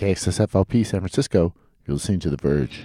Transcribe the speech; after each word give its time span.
KXSFLP 0.00 0.86
San 0.86 1.00
Francisco. 1.00 1.52
You're 1.86 1.96
listening 1.96 2.20
to 2.20 2.30
The 2.30 2.38
Verge. 2.38 2.80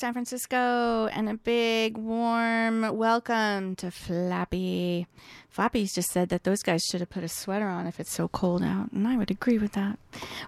San 0.00 0.14
Francisco, 0.14 1.08
and 1.08 1.28
a 1.28 1.34
big 1.34 1.98
warm 1.98 2.96
welcome 2.96 3.76
to 3.76 3.90
Flappy. 3.90 5.06
Flappy's 5.50 5.92
just 5.92 6.10
said 6.10 6.30
that 6.30 6.44
those 6.44 6.62
guys 6.62 6.82
should 6.90 7.00
have 7.00 7.10
put 7.10 7.22
a 7.22 7.28
sweater 7.28 7.66
on 7.68 7.86
if 7.86 8.00
it's 8.00 8.10
so 8.10 8.26
cold 8.26 8.62
out, 8.62 8.90
and 8.92 9.06
I 9.06 9.18
would 9.18 9.30
agree 9.30 9.58
with 9.58 9.72
that. 9.72 9.98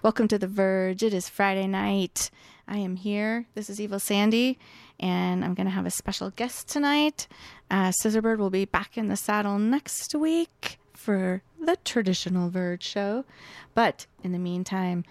Welcome 0.01 0.27
to 0.29 0.39
The 0.39 0.47
Verge. 0.47 1.03
It 1.03 1.13
is 1.13 1.29
Friday 1.29 1.67
night. 1.67 2.31
I 2.67 2.77
am 2.77 2.95
here. 2.95 3.45
This 3.53 3.69
is 3.69 3.79
Evil 3.79 3.99
Sandy, 3.99 4.57
and 4.99 5.45
I'm 5.45 5.53
going 5.53 5.67
to 5.67 5.71
have 5.71 5.85
a 5.85 5.91
special 5.91 6.31
guest 6.31 6.67
tonight. 6.67 7.27
Uh, 7.69 7.91
Scissorbird 8.01 8.39
will 8.39 8.49
be 8.49 8.65
back 8.65 8.97
in 8.97 9.07
the 9.07 9.15
saddle 9.15 9.59
next 9.59 10.15
week 10.15 10.79
for 10.95 11.43
the 11.63 11.77
traditional 11.85 12.49
Verge 12.49 12.81
show. 12.81 13.23
But 13.75 14.07
in 14.23 14.31
the 14.31 14.39
meantime, 14.39 15.05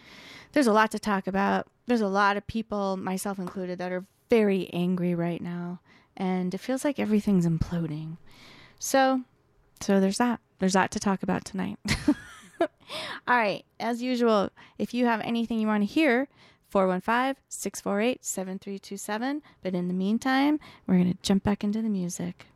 there's 0.51 0.67
a 0.67 0.73
lot 0.73 0.91
to 0.91 0.99
talk 0.99 1.29
about. 1.29 1.69
There's 1.87 2.01
a 2.01 2.09
lot 2.09 2.37
of 2.37 2.45
people, 2.49 2.97
myself 2.97 3.39
included, 3.39 3.79
that 3.79 3.93
are 3.93 4.05
very 4.33 4.71
angry 4.73 5.15
right 5.15 5.43
now, 5.43 5.79
and 6.17 6.55
it 6.55 6.59
feels 6.59 6.87
like 6.87 6.99
everything's 6.99 7.47
imploding. 7.47 8.17
So, 8.79 9.21
so 9.83 10.01
there's 10.01 10.17
that. 10.17 10.41
There's 10.59 10.73
that 10.73 10.91
to 10.93 10.99
talk 10.99 11.23
about 11.23 11.45
tonight. 11.45 11.77
All 12.59 12.67
right, 13.29 13.63
as 13.79 14.01
usual, 14.01 14.49
if 14.79 14.95
you 14.95 15.05
have 15.05 15.21
anything 15.21 15.61
you 15.61 15.67
want 15.67 15.83
to 15.83 15.87
hear, 15.87 16.29
415 16.71 17.43
648 17.51 18.25
7327. 18.25 19.43
But 19.63 19.75
in 19.75 19.89
the 19.89 19.95
meantime, 19.95 20.59
we're 20.87 20.95
going 20.95 21.13
to 21.13 21.19
jump 21.21 21.45
back 21.45 21.63
into 21.63 21.83
the 21.83 21.91
music. 21.91 22.47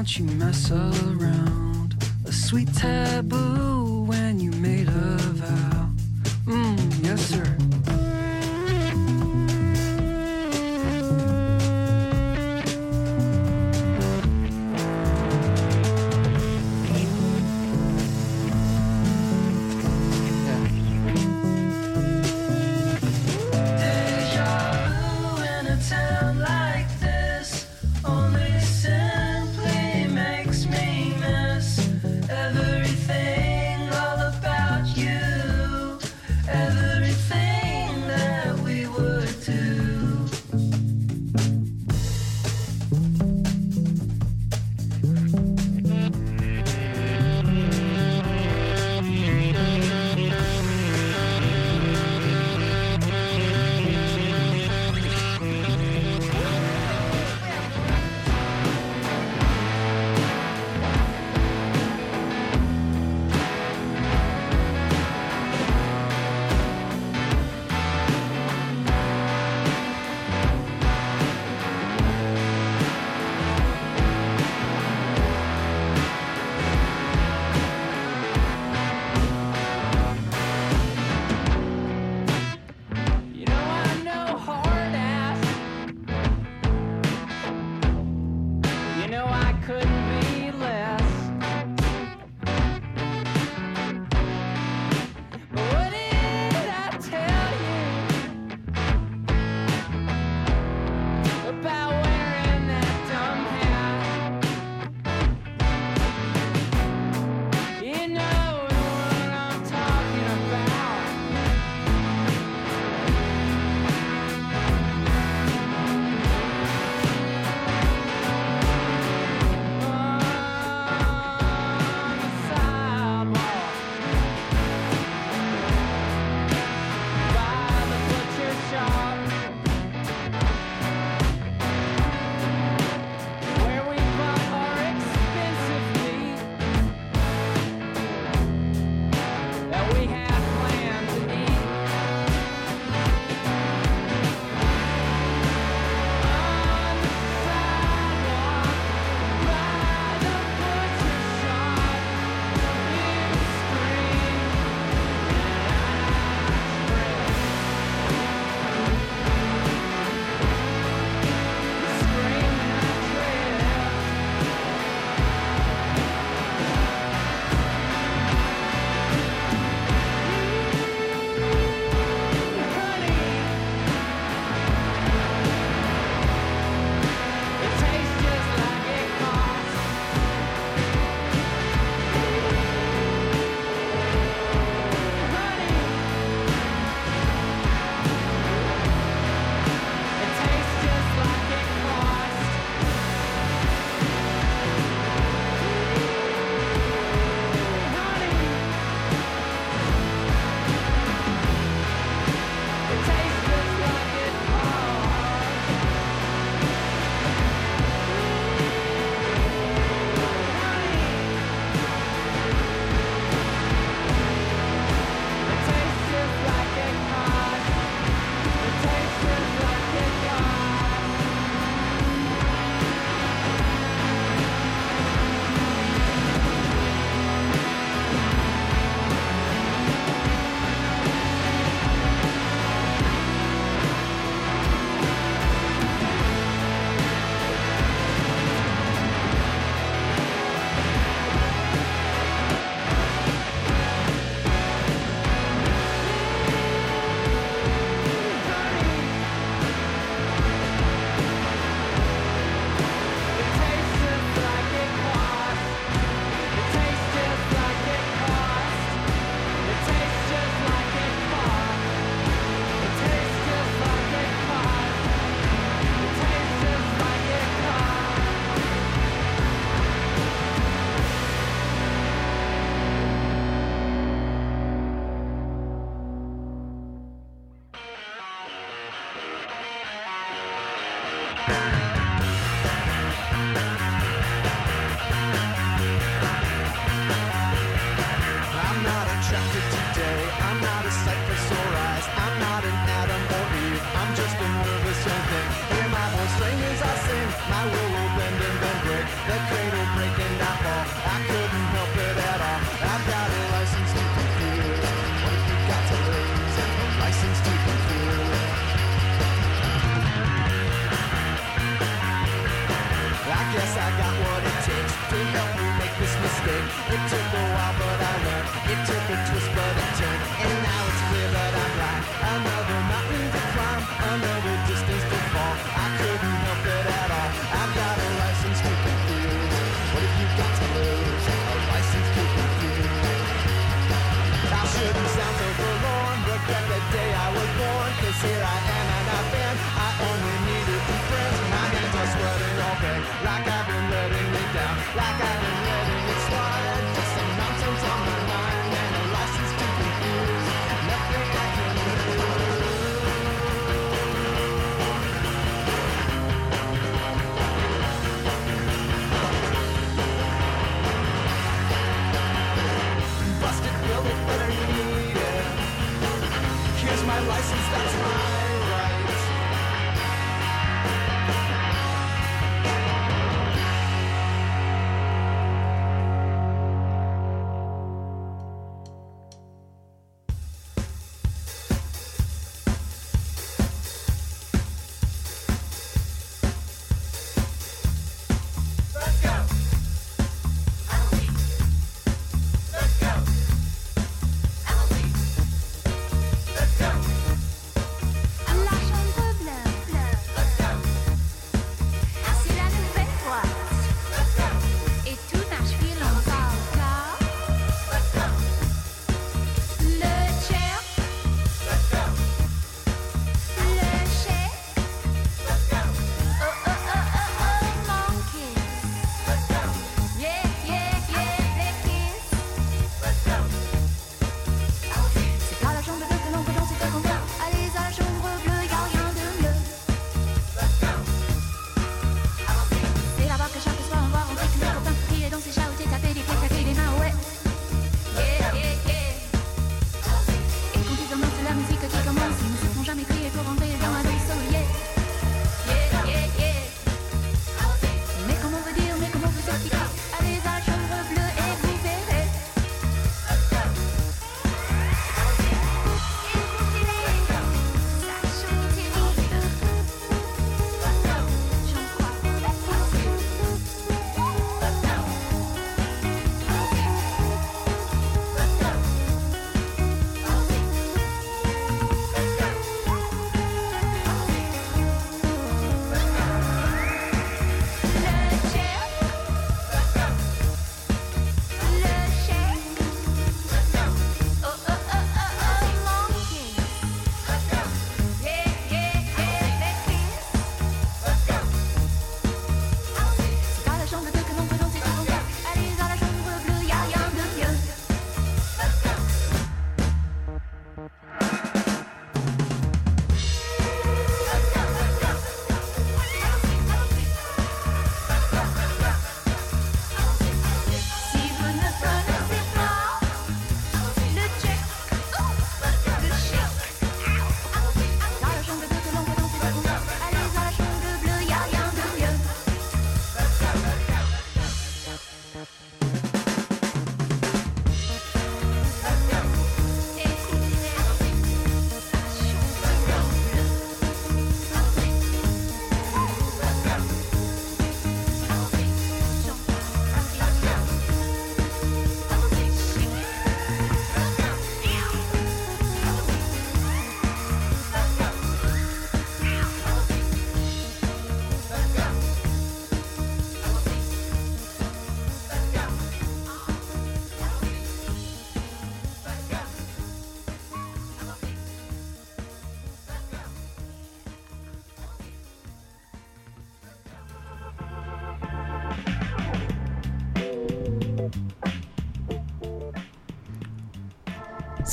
Don't 0.00 0.18
you 0.18 0.24
mess 0.24 0.70
around. 0.70 1.94
A 2.24 2.32
sweet 2.32 2.72
taboo 2.72 3.59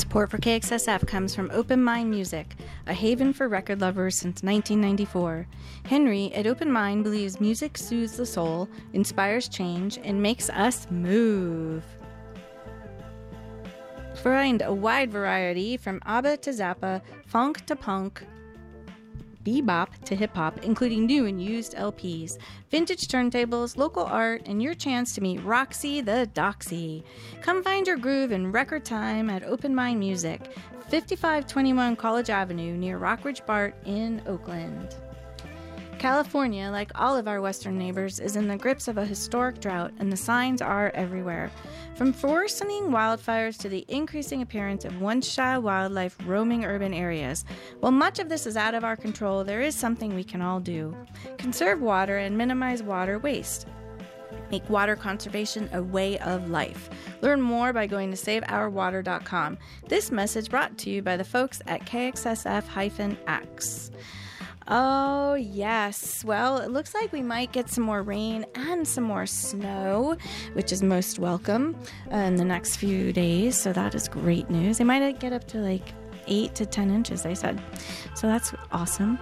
Support 0.08 0.30
for 0.30 0.38
KXSF 0.38 1.06
comes 1.06 1.34
from 1.34 1.50
Open 1.52 1.84
Mind 1.84 2.08
Music, 2.08 2.56
a 2.86 2.94
haven 2.94 3.34
for 3.34 3.46
record 3.46 3.82
lovers 3.82 4.14
since 4.14 4.42
1994. 4.42 5.46
Henry 5.84 6.32
at 6.32 6.46
Open 6.46 6.72
Mind 6.72 7.04
believes 7.04 7.42
music 7.42 7.76
soothes 7.76 8.16
the 8.16 8.24
soul, 8.24 8.70
inspires 8.94 9.50
change, 9.50 9.98
and 10.02 10.22
makes 10.22 10.48
us 10.48 10.90
move. 10.90 11.84
Find 14.22 14.62
a 14.62 14.72
wide 14.72 15.12
variety 15.12 15.76
from 15.76 16.00
ABBA 16.06 16.38
to 16.38 16.50
Zappa, 16.52 17.02
funk 17.26 17.66
to 17.66 17.76
punk, 17.76 18.24
bebop 19.48 19.88
to 20.04 20.14
hip 20.14 20.34
hop, 20.34 20.62
including 20.62 21.06
new 21.06 21.24
and 21.24 21.42
used 21.42 21.74
LPs, 21.74 22.36
vintage 22.70 23.08
turntables, 23.08 23.76
local 23.76 24.04
art, 24.04 24.42
and 24.46 24.62
your 24.62 24.74
chance 24.74 25.14
to 25.14 25.22
meet 25.22 25.42
Roxy 25.42 26.00
the 26.02 26.28
Doxy. 26.34 27.02
Come 27.40 27.62
find 27.62 27.86
your 27.86 27.96
groove 27.96 28.32
in 28.32 28.52
record 28.52 28.84
time 28.84 29.30
at 29.30 29.42
Open 29.42 29.74
Mind 29.74 29.98
Music, 29.98 30.52
5521 30.90 31.96
College 31.96 32.30
Avenue 32.30 32.76
near 32.76 32.98
Rockridge 32.98 33.44
BART 33.46 33.74
in 33.86 34.22
Oakland. 34.26 34.96
California, 35.98 36.70
like 36.70 36.92
all 36.94 37.16
of 37.16 37.26
our 37.26 37.40
western 37.40 37.76
neighbors, 37.76 38.20
is 38.20 38.36
in 38.36 38.46
the 38.46 38.56
grips 38.56 38.86
of 38.86 38.98
a 38.98 39.04
historic 39.04 39.60
drought, 39.60 39.92
and 39.98 40.12
the 40.12 40.16
signs 40.16 40.62
are 40.62 40.92
everywhere. 40.94 41.50
From 41.96 42.14
worsening 42.22 42.84
wildfires 42.90 43.58
to 43.58 43.68
the 43.68 43.84
increasing 43.88 44.40
appearance 44.40 44.84
of 44.84 45.00
once 45.00 45.28
shy 45.28 45.58
wildlife 45.58 46.16
roaming 46.24 46.64
urban 46.64 46.94
areas. 46.94 47.44
While 47.80 47.90
much 47.90 48.20
of 48.20 48.28
this 48.28 48.46
is 48.46 48.56
out 48.56 48.74
of 48.74 48.84
our 48.84 48.94
control, 48.96 49.42
there 49.42 49.60
is 49.60 49.74
something 49.74 50.14
we 50.14 50.22
can 50.22 50.40
all 50.40 50.60
do 50.60 50.96
conserve 51.36 51.80
water 51.80 52.18
and 52.18 52.38
minimize 52.38 52.82
water 52.82 53.18
waste. 53.18 53.66
Make 54.50 54.70
water 54.70 54.94
conservation 54.94 55.68
a 55.72 55.82
way 55.82 56.18
of 56.20 56.48
life. 56.48 56.88
Learn 57.20 57.42
more 57.42 57.72
by 57.72 57.88
going 57.88 58.12
to 58.12 58.16
saveourwater.com. 58.16 59.58
This 59.88 60.12
message 60.12 60.48
brought 60.48 60.78
to 60.78 60.90
you 60.90 61.02
by 61.02 61.16
the 61.16 61.24
folks 61.24 61.60
at 61.66 61.84
KXSF-X. 61.86 62.30
Oh, 64.70 65.34
yes. 65.34 66.22
Well, 66.24 66.58
it 66.58 66.70
looks 66.70 66.94
like 66.94 67.10
we 67.10 67.22
might 67.22 67.52
get 67.52 67.70
some 67.70 67.84
more 67.84 68.02
rain 68.02 68.44
and 68.54 68.86
some 68.86 69.04
more 69.04 69.24
snow, 69.24 70.16
which 70.52 70.72
is 70.72 70.82
most 70.82 71.18
welcome 71.18 71.74
uh, 72.12 72.16
in 72.16 72.36
the 72.36 72.44
next 72.44 72.76
few 72.76 73.12
days. 73.12 73.56
So 73.56 73.72
that 73.72 73.94
is 73.94 74.08
great 74.08 74.50
news. 74.50 74.76
They 74.76 74.84
might 74.84 75.18
get 75.18 75.32
up 75.32 75.44
to 75.48 75.58
like 75.58 75.94
8 76.26 76.54
to 76.54 76.66
10 76.66 76.90
inches, 76.90 77.22
they 77.22 77.34
said. 77.34 77.60
So 78.14 78.26
that's 78.26 78.52
awesome. 78.70 79.18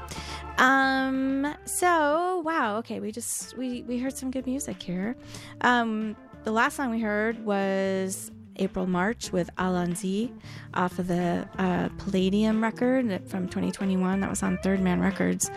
Um, 0.58 1.54
so 1.64 2.40
wow, 2.44 2.78
okay, 2.78 2.98
we 2.98 3.12
just 3.12 3.56
we 3.56 3.82
we 3.82 3.98
heard 3.98 4.16
some 4.16 4.30
good 4.30 4.46
music 4.46 4.82
here. 4.82 5.16
Um, 5.60 6.16
the 6.44 6.50
last 6.50 6.76
song 6.76 6.90
we 6.90 7.00
heard 7.00 7.44
was 7.44 8.30
April 8.56 8.86
March 8.86 9.32
with 9.32 9.48
Alanzi 9.56 10.32
off 10.74 10.98
of 10.98 11.08
the 11.08 11.48
uh, 11.58 11.88
Palladium 11.98 12.62
record 12.62 13.22
from 13.28 13.46
2021 13.46 14.20
that 14.20 14.30
was 14.30 14.42
on 14.42 14.58
Third 14.58 14.80
Man 14.80 15.00
Records. 15.00 15.50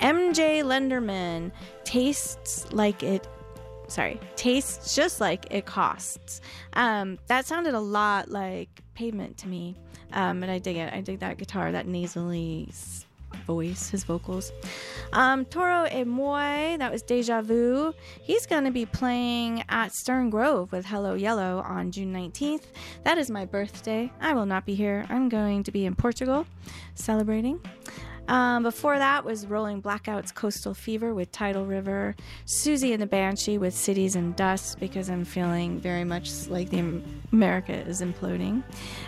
MJ 0.00 0.62
Lenderman 0.62 1.52
tastes 1.84 2.72
like 2.72 3.02
it 3.02 3.26
sorry, 3.88 4.18
tastes 4.34 4.94
just 4.94 5.20
like 5.20 5.46
it 5.50 5.66
costs. 5.66 6.40
Um, 6.72 7.18
that 7.26 7.46
sounded 7.46 7.74
a 7.74 7.80
lot 7.80 8.30
like 8.30 8.82
pavement 8.94 9.38
to 9.38 9.48
me. 9.48 9.76
Um, 10.12 10.42
and 10.42 10.50
I 10.50 10.58
dig 10.58 10.76
it. 10.76 10.92
I 10.92 11.00
dig 11.00 11.20
that 11.20 11.36
guitar, 11.36 11.72
that 11.72 11.86
nasally 11.86 12.68
voice, 13.44 13.90
his 13.90 14.04
vocals. 14.04 14.52
Um, 15.12 15.44
Toro 15.44 15.84
y 15.84 16.04
Moi, 16.04 16.76
that 16.76 16.90
was 16.90 17.02
Deja 17.02 17.42
Vu. 17.42 17.94
He's 18.22 18.46
going 18.46 18.64
to 18.64 18.70
be 18.70 18.86
playing 18.86 19.64
at 19.68 19.92
Stern 19.92 20.30
Grove 20.30 20.72
with 20.72 20.86
Hello 20.86 21.14
Yellow 21.14 21.62
on 21.66 21.90
June 21.90 22.12
19th. 22.12 22.64
That 23.04 23.18
is 23.18 23.30
my 23.30 23.44
birthday. 23.44 24.12
I 24.20 24.34
will 24.34 24.46
not 24.46 24.66
be 24.66 24.74
here. 24.74 25.06
I'm 25.08 25.28
going 25.28 25.62
to 25.64 25.72
be 25.72 25.86
in 25.86 25.94
Portugal 25.94 26.46
celebrating. 26.94 27.60
Um, 28.28 28.64
before 28.64 28.98
that 28.98 29.24
was 29.24 29.46
Rolling 29.46 29.80
Blackouts 29.80 30.34
Coastal 30.34 30.74
Fever 30.74 31.14
with 31.14 31.30
Tidal 31.30 31.64
River, 31.64 32.16
Siouxsie 32.44 32.92
and 32.92 33.00
the 33.00 33.06
Banshee 33.06 33.56
with 33.58 33.74
Cities 33.74 34.16
and 34.16 34.34
Dust 34.34 34.80
because 34.80 35.08
I'm 35.08 35.24
feeling 35.24 35.78
very 35.78 36.04
much 36.04 36.48
like 36.48 36.70
the 36.70 37.02
America 37.32 37.72
is 37.72 38.00
imploding. 38.00 38.64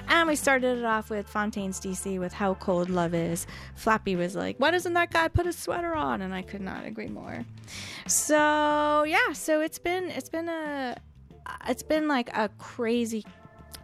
And 0.08 0.28
we 0.28 0.36
started 0.36 0.78
it 0.78 0.84
off 0.84 1.10
with 1.10 1.28
Fontaines 1.28 1.80
DC 1.80 2.20
with 2.20 2.32
How 2.32 2.54
Cold 2.54 2.90
Love 2.90 3.12
Is. 3.12 3.46
Flappy 3.74 4.14
was 4.14 4.36
like, 4.36 4.56
Why 4.58 4.70
doesn't 4.70 4.94
that 4.94 5.10
guy 5.10 5.28
put 5.28 5.46
a 5.46 5.52
sweater 5.52 5.94
on? 5.94 6.22
And 6.22 6.32
I 6.32 6.42
could 6.42 6.60
not 6.60 6.86
agree 6.86 7.08
more. 7.08 7.44
So 8.06 9.04
yeah, 9.06 9.32
so 9.32 9.60
it's 9.60 9.78
been 9.78 10.10
it's 10.10 10.28
been 10.28 10.48
a 10.48 10.96
it's 11.68 11.82
been 11.82 12.06
like 12.08 12.30
a 12.36 12.48
crazy 12.58 13.24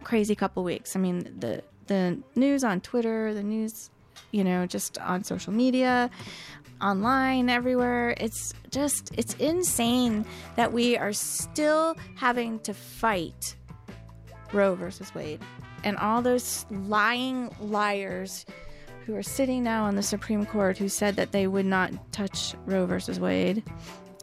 crazy 0.03 0.35
couple 0.35 0.63
weeks. 0.63 0.95
I 0.95 0.99
mean 0.99 1.35
the 1.39 1.61
the 1.87 2.21
news 2.35 2.63
on 2.63 2.81
Twitter, 2.81 3.33
the 3.33 3.43
news 3.43 3.89
you 4.35 4.43
know, 4.43 4.65
just 4.65 4.97
on 4.97 5.23
social 5.23 5.53
media, 5.53 6.09
online, 6.81 7.49
everywhere. 7.49 8.13
It's 8.19 8.53
just, 8.69 9.11
it's 9.17 9.33
insane 9.35 10.25
that 10.57 10.73
we 10.73 10.97
are 10.97 11.13
still 11.13 11.95
having 12.15 12.59
to 12.59 12.73
fight 12.73 13.55
Roe 14.51 14.75
versus 14.75 15.15
Wade. 15.15 15.39
And 15.85 15.95
all 15.97 16.21
those 16.21 16.65
lying 16.69 17.49
liars 17.61 18.45
who 19.05 19.15
are 19.15 19.23
sitting 19.23 19.63
now 19.63 19.85
on 19.85 19.95
the 19.95 20.03
Supreme 20.03 20.45
Court 20.45 20.77
who 20.77 20.89
said 20.89 21.15
that 21.15 21.31
they 21.31 21.47
would 21.47 21.65
not 21.65 21.91
touch 22.11 22.55
Roe 22.65 22.85
versus 22.85 23.19
Wade 23.19 23.63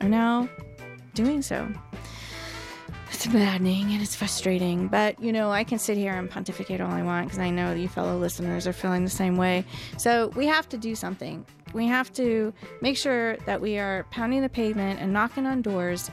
are 0.03 0.09
now 0.09 0.47
doing 1.15 1.41
so 1.41 1.67
it's 3.13 3.29
maddening 3.29 3.93
and 3.93 4.03
it's 4.03 4.15
frustrating. 4.15 4.89
But, 4.89 5.21
you 5.23 5.33
know, 5.33 5.51
I 5.51 5.65
can 5.65 5.79
sit 5.79 5.97
here 5.97 6.13
and 6.13 6.31
pontificate 6.31 6.81
all 6.81 6.91
I 6.91 7.03
want 7.03 7.27
because 7.27 7.39
I 7.39 7.51
know 7.51 7.73
you 7.73 7.89
fellow 7.89 8.17
listeners 8.19 8.67
are 8.67 8.73
feeling 8.73 9.05
the 9.05 9.11
same 9.11 9.37
way. 9.37 9.65
So 9.99 10.29
we 10.29 10.47
have 10.47 10.69
to 10.71 10.79
do 10.79 10.95
something. 10.95 11.45
We 11.75 11.87
have 11.87 12.13
to 12.15 12.53
make 12.81 12.97
sure 12.97 13.37
that 13.47 13.61
we 13.61 13.79
are 13.79 14.05
pounding 14.11 14.43
the 14.43 14.49
pavement 14.49 15.01
and 15.01 15.13
knocking 15.13 15.47
on 15.47 15.63
doors 15.63 16.11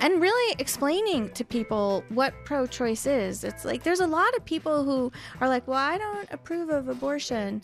and 0.00 0.20
really 0.20 0.56
explaining 0.58 1.30
to 1.30 1.44
people 1.44 2.04
what 2.10 2.34
pro 2.44 2.66
choice 2.66 3.06
is. 3.06 3.44
It's 3.44 3.64
like 3.64 3.82
there's 3.82 4.00
a 4.00 4.06
lot 4.06 4.34
of 4.36 4.44
people 4.44 4.84
who 4.84 5.10
are 5.40 5.48
like, 5.48 5.66
well, 5.66 5.78
I 5.78 5.98
don't 5.98 6.28
approve 6.30 6.70
of 6.70 6.88
abortion. 6.88 7.62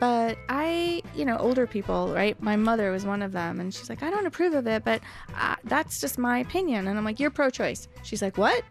But 0.00 0.38
I, 0.48 1.02
you 1.16 1.24
know, 1.24 1.36
older 1.38 1.66
people, 1.66 2.12
right? 2.14 2.40
My 2.40 2.54
mother 2.54 2.92
was 2.92 3.04
one 3.04 3.20
of 3.20 3.32
them, 3.32 3.58
and 3.58 3.74
she's 3.74 3.88
like, 3.88 4.02
I 4.02 4.10
don't 4.10 4.26
approve 4.26 4.54
of 4.54 4.66
it, 4.68 4.84
but 4.84 5.00
uh, 5.36 5.56
that's 5.64 6.00
just 6.00 6.18
my 6.18 6.38
opinion. 6.38 6.86
And 6.86 6.96
I'm 6.96 7.04
like, 7.04 7.18
you're 7.18 7.30
pro 7.30 7.50
choice. 7.50 7.88
She's 8.04 8.22
like, 8.22 8.38
what? 8.38 8.62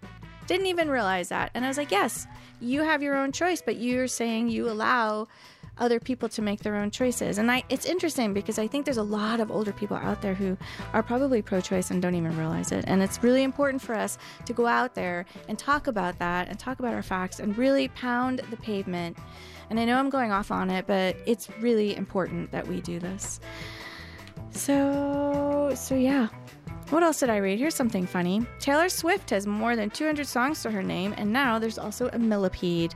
Didn't 0.47 0.67
even 0.67 0.89
realize 0.89 1.27
that. 1.27 1.51
And 1.53 1.65
I 1.65 1.67
was 1.67 1.77
like, 1.77 1.91
yes, 1.91 2.27
you 2.61 2.81
have 2.81 3.03
your 3.03 3.15
own 3.15 3.33
choice, 3.33 3.61
but 3.61 3.75
you're 3.75 4.07
saying 4.07 4.47
you 4.47 4.69
allow 4.69 5.27
other 5.79 5.99
people 5.99 6.29
to 6.29 6.41
make 6.41 6.61
their 6.61 6.75
own 6.75 6.91
choices. 6.91 7.37
And 7.37 7.51
I 7.51 7.63
it's 7.69 7.85
interesting 7.85 8.33
because 8.33 8.59
I 8.59 8.67
think 8.67 8.85
there's 8.85 8.97
a 8.97 9.03
lot 9.03 9.39
of 9.39 9.51
older 9.51 9.71
people 9.71 9.97
out 9.97 10.21
there 10.21 10.33
who 10.33 10.57
are 10.93 11.03
probably 11.03 11.41
pro-choice 11.41 11.91
and 11.91 12.01
don't 12.01 12.15
even 12.15 12.37
realize 12.37 12.71
it. 12.71 12.85
And 12.87 13.01
it's 13.01 13.23
really 13.23 13.43
important 13.43 13.81
for 13.81 13.95
us 13.95 14.17
to 14.45 14.53
go 14.53 14.67
out 14.67 14.95
there 14.95 15.25
and 15.47 15.57
talk 15.57 15.87
about 15.87 16.19
that 16.19 16.47
and 16.47 16.57
talk 16.57 16.79
about 16.79 16.93
our 16.93 17.03
facts 17.03 17.39
and 17.39 17.57
really 17.57 17.87
pound 17.89 18.39
the 18.49 18.57
pavement. 18.57 19.17
And 19.69 19.79
I 19.79 19.85
know 19.85 19.97
I'm 19.97 20.09
going 20.09 20.31
off 20.31 20.51
on 20.51 20.69
it, 20.69 20.87
but 20.87 21.15
it's 21.25 21.49
really 21.59 21.95
important 21.95 22.51
that 22.51 22.67
we 22.67 22.81
do 22.81 22.99
this. 22.99 23.39
So, 24.51 25.73
so 25.75 25.95
yeah. 25.95 26.29
What 26.89 27.03
else 27.03 27.19
did 27.19 27.29
I 27.29 27.37
read? 27.37 27.59
Here's 27.59 27.75
something 27.75 28.07
funny. 28.07 28.45
Taylor 28.59 28.87
Swift 28.87 29.29
has 29.31 29.45
more 29.45 29.75
than 29.75 29.89
200 29.89 30.25
songs 30.25 30.61
to 30.63 30.71
her 30.71 30.81
name, 30.81 31.13
and 31.17 31.33
now 31.33 31.59
there's 31.59 31.77
also 31.77 32.09
a 32.13 32.17
millipede. 32.17 32.95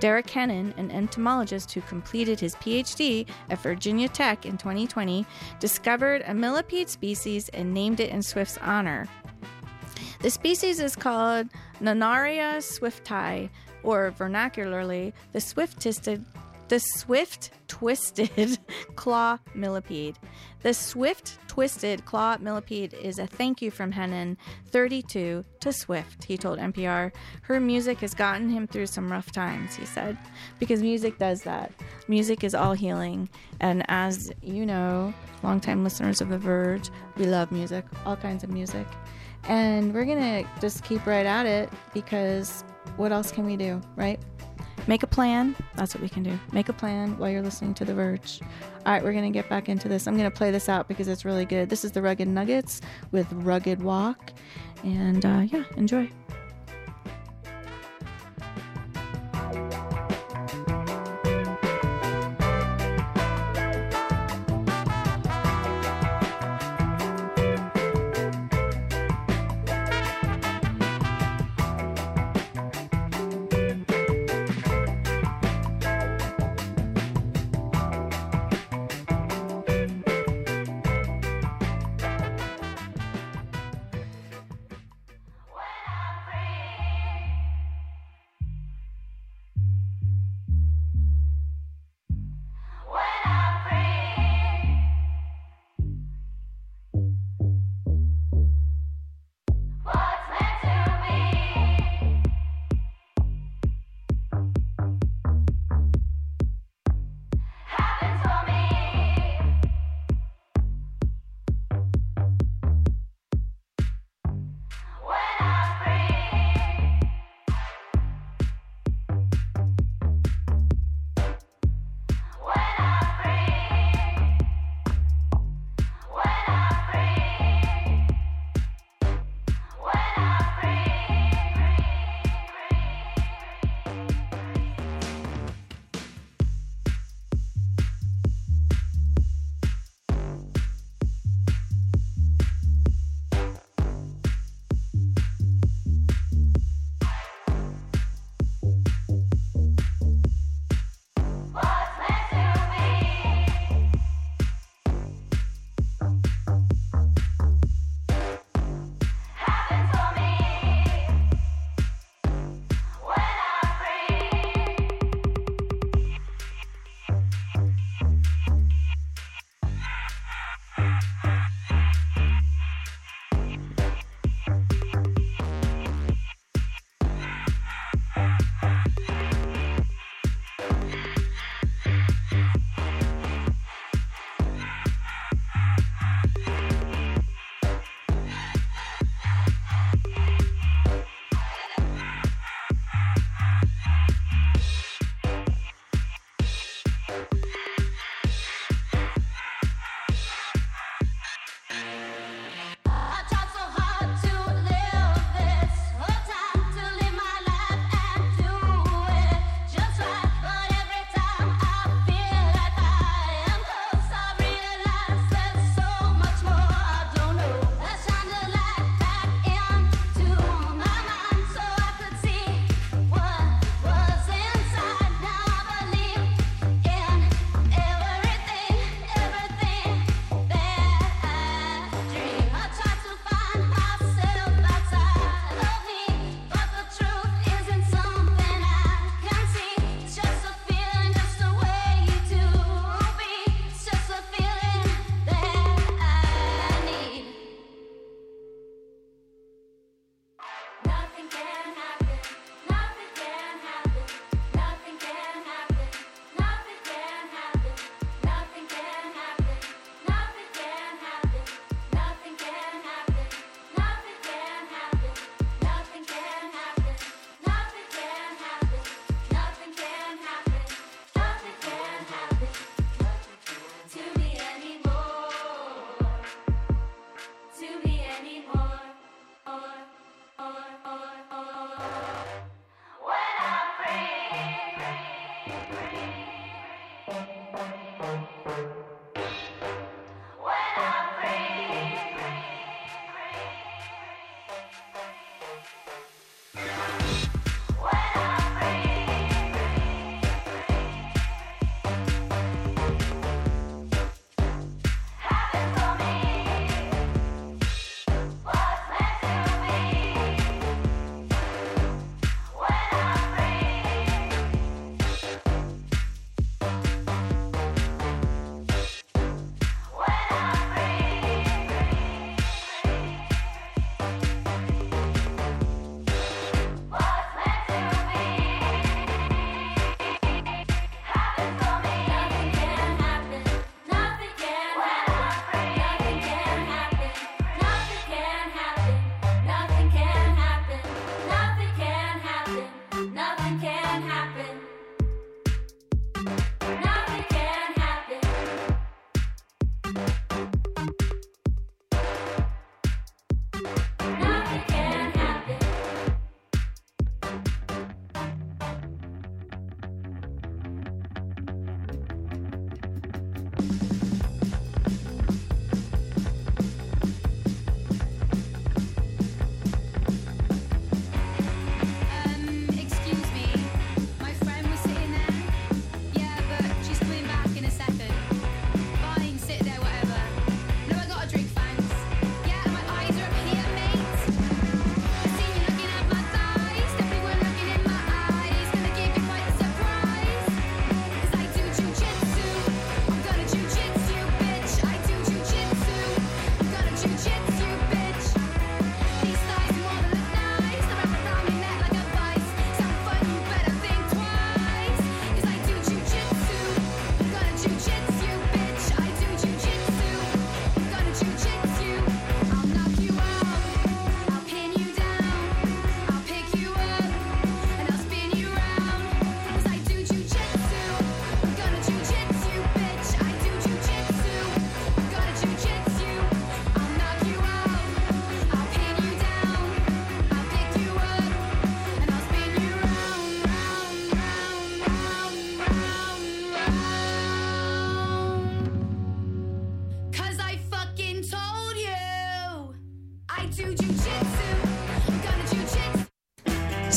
Derek 0.00 0.26
Hennen, 0.26 0.76
an 0.76 0.90
entomologist 0.90 1.72
who 1.72 1.80
completed 1.82 2.40
his 2.40 2.56
PhD 2.56 3.28
at 3.48 3.60
Virginia 3.60 4.08
Tech 4.08 4.44
in 4.44 4.58
2020, 4.58 5.24
discovered 5.60 6.24
a 6.26 6.34
millipede 6.34 6.88
species 6.88 7.48
and 7.50 7.72
named 7.72 8.00
it 8.00 8.10
in 8.10 8.24
Swift's 8.24 8.58
honor. 8.58 9.06
The 10.20 10.30
species 10.30 10.80
is 10.80 10.96
called 10.96 11.46
Nannaria 11.80 12.56
swifti, 12.56 13.50
or 13.84 14.12
vernacularly, 14.18 15.12
the 15.32 15.40
swift-tisted 15.40 16.24
the 16.68 16.78
swift 16.78 17.50
twisted 17.66 18.58
claw 18.96 19.38
millipede. 19.54 20.16
The 20.62 20.74
swift 20.74 21.38
twisted 21.46 22.04
claw 22.04 22.36
millipede 22.40 22.94
is 22.94 23.18
a 23.18 23.26
thank 23.26 23.62
you 23.62 23.70
from 23.70 23.92
Hennen, 23.92 24.36
32, 24.70 25.44
to 25.60 25.72
Swift, 25.72 26.24
he 26.24 26.36
told 26.36 26.58
NPR. 26.58 27.12
Her 27.42 27.60
music 27.60 27.98
has 27.98 28.14
gotten 28.14 28.48
him 28.48 28.66
through 28.66 28.86
some 28.86 29.10
rough 29.10 29.30
times, 29.32 29.76
he 29.76 29.86
said, 29.86 30.18
because 30.58 30.82
music 30.82 31.18
does 31.18 31.42
that. 31.42 31.72
Music 32.08 32.42
is 32.42 32.54
all 32.54 32.72
healing. 32.72 33.28
And 33.60 33.84
as 33.88 34.32
you 34.42 34.66
know, 34.66 35.14
longtime 35.42 35.84
listeners 35.84 36.20
of 36.20 36.28
The 36.28 36.38
Verge, 36.38 36.90
we 37.16 37.26
love 37.26 37.52
music, 37.52 37.84
all 38.04 38.16
kinds 38.16 38.42
of 38.42 38.50
music. 38.50 38.86
And 39.44 39.94
we're 39.94 40.04
going 40.04 40.44
to 40.44 40.48
just 40.60 40.84
keep 40.84 41.06
right 41.06 41.26
at 41.26 41.46
it 41.46 41.70
because 41.94 42.64
what 42.96 43.12
else 43.12 43.30
can 43.30 43.46
we 43.46 43.56
do, 43.56 43.80
right? 43.96 44.20
Make 44.88 45.02
a 45.02 45.06
plan. 45.06 45.54
That's 45.76 45.94
what 45.94 46.02
we 46.02 46.08
can 46.08 46.22
do. 46.22 46.38
Make 46.50 46.70
a 46.70 46.72
plan 46.72 47.18
while 47.18 47.28
you're 47.28 47.42
listening 47.42 47.74
to 47.74 47.84
The 47.84 47.92
Verge. 47.92 48.40
All 48.86 48.92
right, 48.92 49.04
we're 49.04 49.12
going 49.12 49.30
to 49.30 49.38
get 49.38 49.46
back 49.46 49.68
into 49.68 49.86
this. 49.86 50.06
I'm 50.06 50.16
going 50.16 50.30
to 50.30 50.34
play 50.34 50.50
this 50.50 50.66
out 50.70 50.88
because 50.88 51.08
it's 51.08 51.26
really 51.26 51.44
good. 51.44 51.68
This 51.68 51.84
is 51.84 51.92
the 51.92 52.00
Rugged 52.00 52.26
Nuggets 52.26 52.80
with 53.12 53.30
Rugged 53.30 53.82
Walk. 53.82 54.32
And 54.82 55.26
uh, 55.26 55.42
yeah, 55.46 55.64
enjoy. 55.76 56.10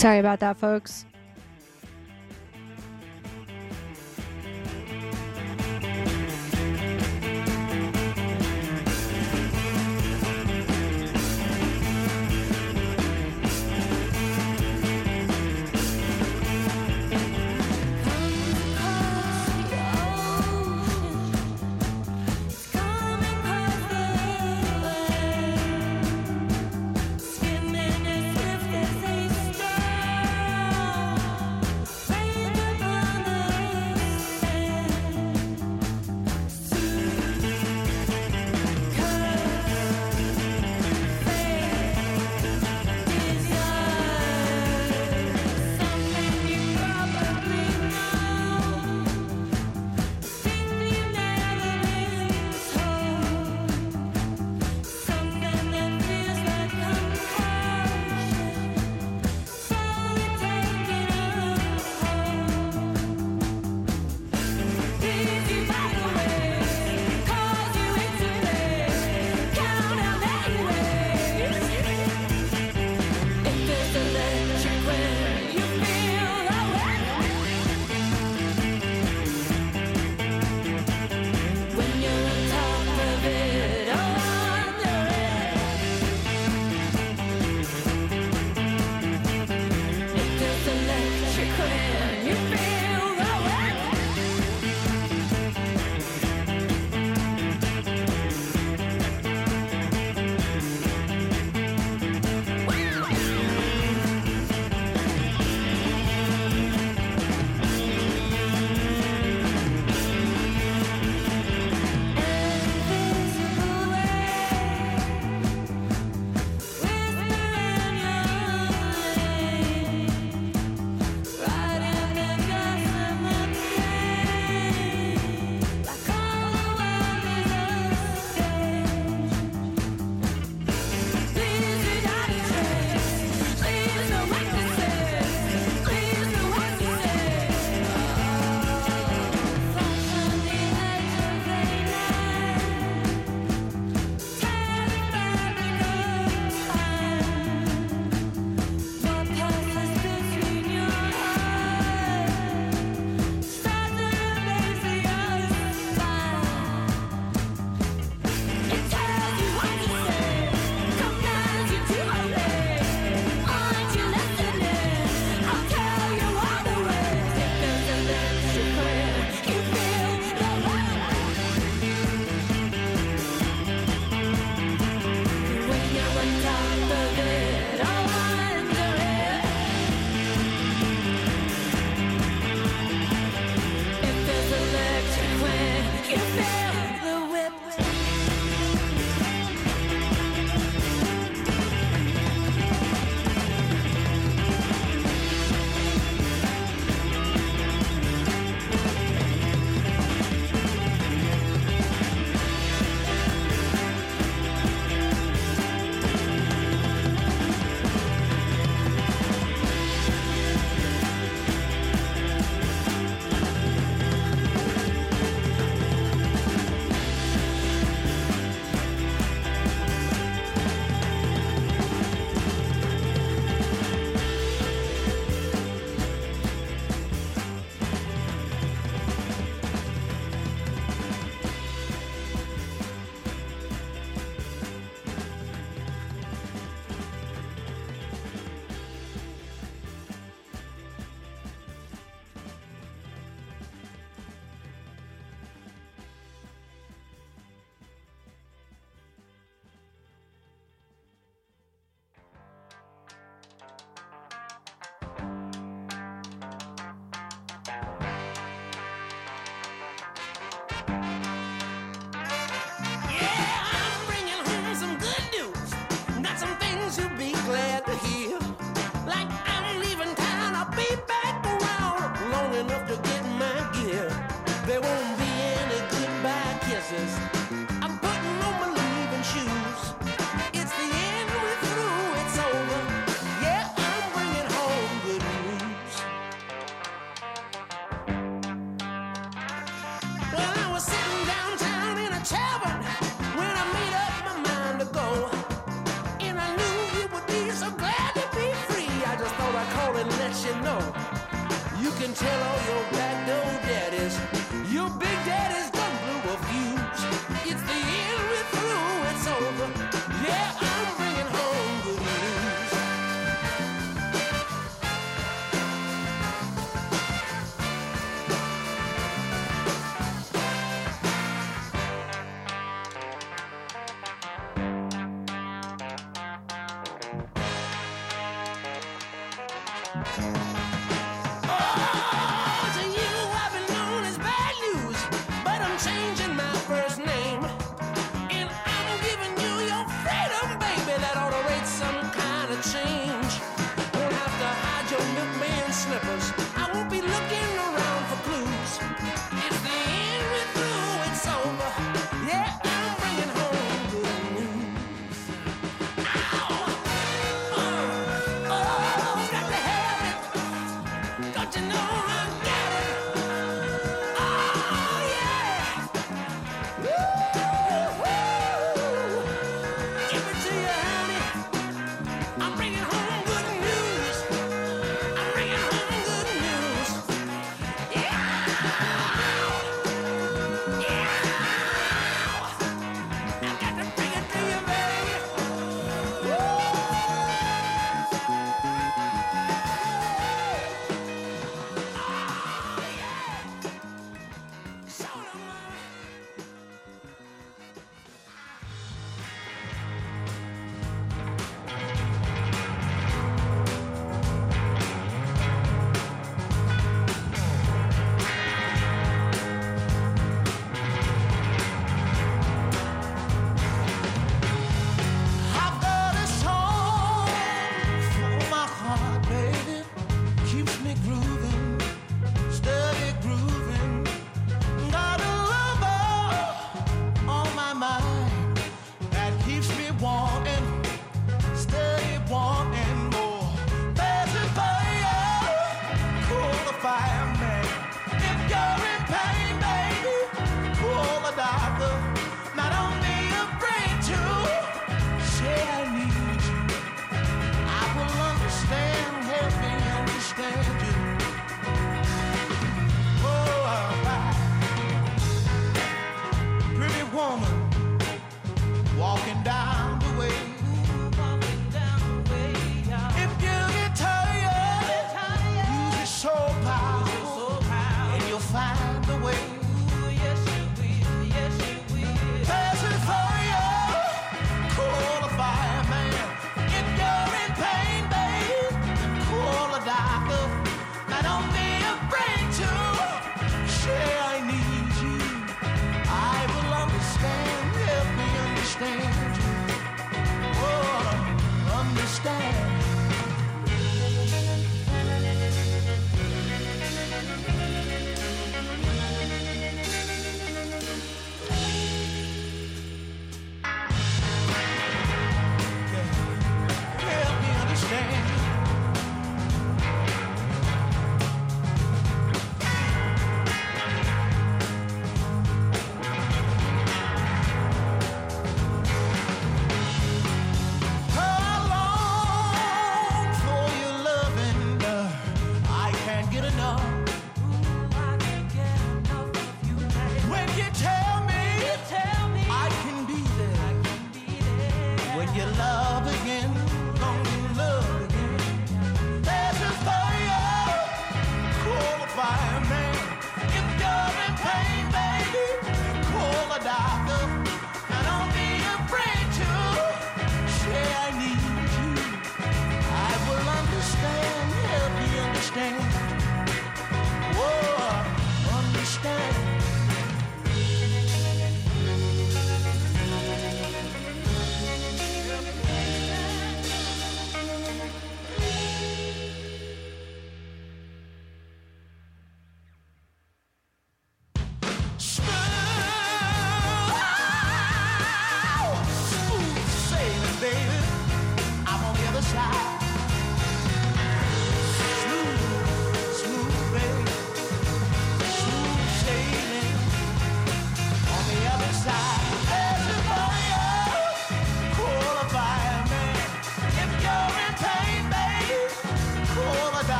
Sorry 0.00 0.18
about 0.18 0.40
that, 0.40 0.56
folks. 0.56 1.04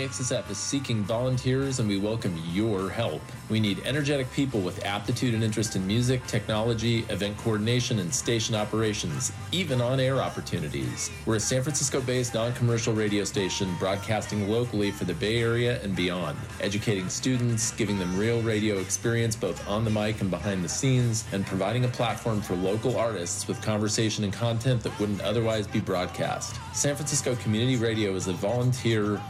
KXSF 0.00 0.48
is 0.48 0.56
seeking 0.56 1.04
volunteers 1.04 1.78
and 1.78 1.86
we 1.86 1.98
welcome 1.98 2.34
your 2.52 2.88
help. 2.88 3.20
We 3.50 3.60
need 3.60 3.82
energetic 3.84 4.32
people 4.32 4.60
with 4.60 4.82
aptitude 4.86 5.34
and 5.34 5.44
interest 5.44 5.76
in 5.76 5.86
music, 5.86 6.26
technology, 6.26 7.00
event 7.10 7.36
coordination, 7.36 7.98
and 7.98 8.14
station 8.14 8.54
operations, 8.54 9.30
even 9.52 9.82
on 9.82 10.00
air 10.00 10.22
opportunities. 10.22 11.10
We're 11.26 11.34
a 11.34 11.40
San 11.40 11.62
Francisco 11.62 12.00
based 12.00 12.32
non 12.32 12.54
commercial 12.54 12.94
radio 12.94 13.24
station 13.24 13.74
broadcasting 13.78 14.48
locally 14.48 14.90
for 14.90 15.04
the 15.04 15.12
Bay 15.12 15.42
Area 15.42 15.82
and 15.82 15.94
beyond, 15.94 16.38
educating 16.62 17.10
students, 17.10 17.72
giving 17.72 17.98
them 17.98 18.16
real 18.16 18.40
radio 18.40 18.78
experience 18.78 19.36
both 19.36 19.68
on 19.68 19.84
the 19.84 19.90
mic 19.90 20.22
and 20.22 20.30
behind 20.30 20.64
the 20.64 20.68
scenes, 20.68 21.26
and 21.32 21.44
providing 21.44 21.84
a 21.84 21.88
platform 21.88 22.40
for 22.40 22.54
local 22.54 22.96
artists 22.96 23.46
with 23.46 23.60
conversation 23.60 24.24
and 24.24 24.32
content 24.32 24.82
that 24.82 24.98
wouldn't 24.98 25.20
otherwise 25.20 25.66
be 25.66 25.80
broadcast. 25.80 26.58
San 26.72 26.96
Francisco 26.96 27.34
Community 27.36 27.76
Radio 27.76 28.14
is 28.14 28.28
a 28.28 28.32
volunteer 28.32 29.20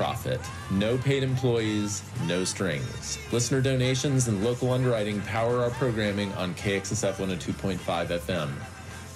nonprofit. 0.00 0.40
No 0.70 0.98
paid 0.98 1.22
employees, 1.22 2.02
no 2.26 2.44
strings. 2.44 3.18
Listener 3.32 3.60
donations 3.60 4.28
and 4.28 4.44
local 4.44 4.72
underwriting 4.72 5.20
power 5.22 5.62
our 5.62 5.70
programming 5.70 6.32
on 6.34 6.54
KXSF 6.54 7.14
102.5 7.14 7.78
FM. 7.78 8.50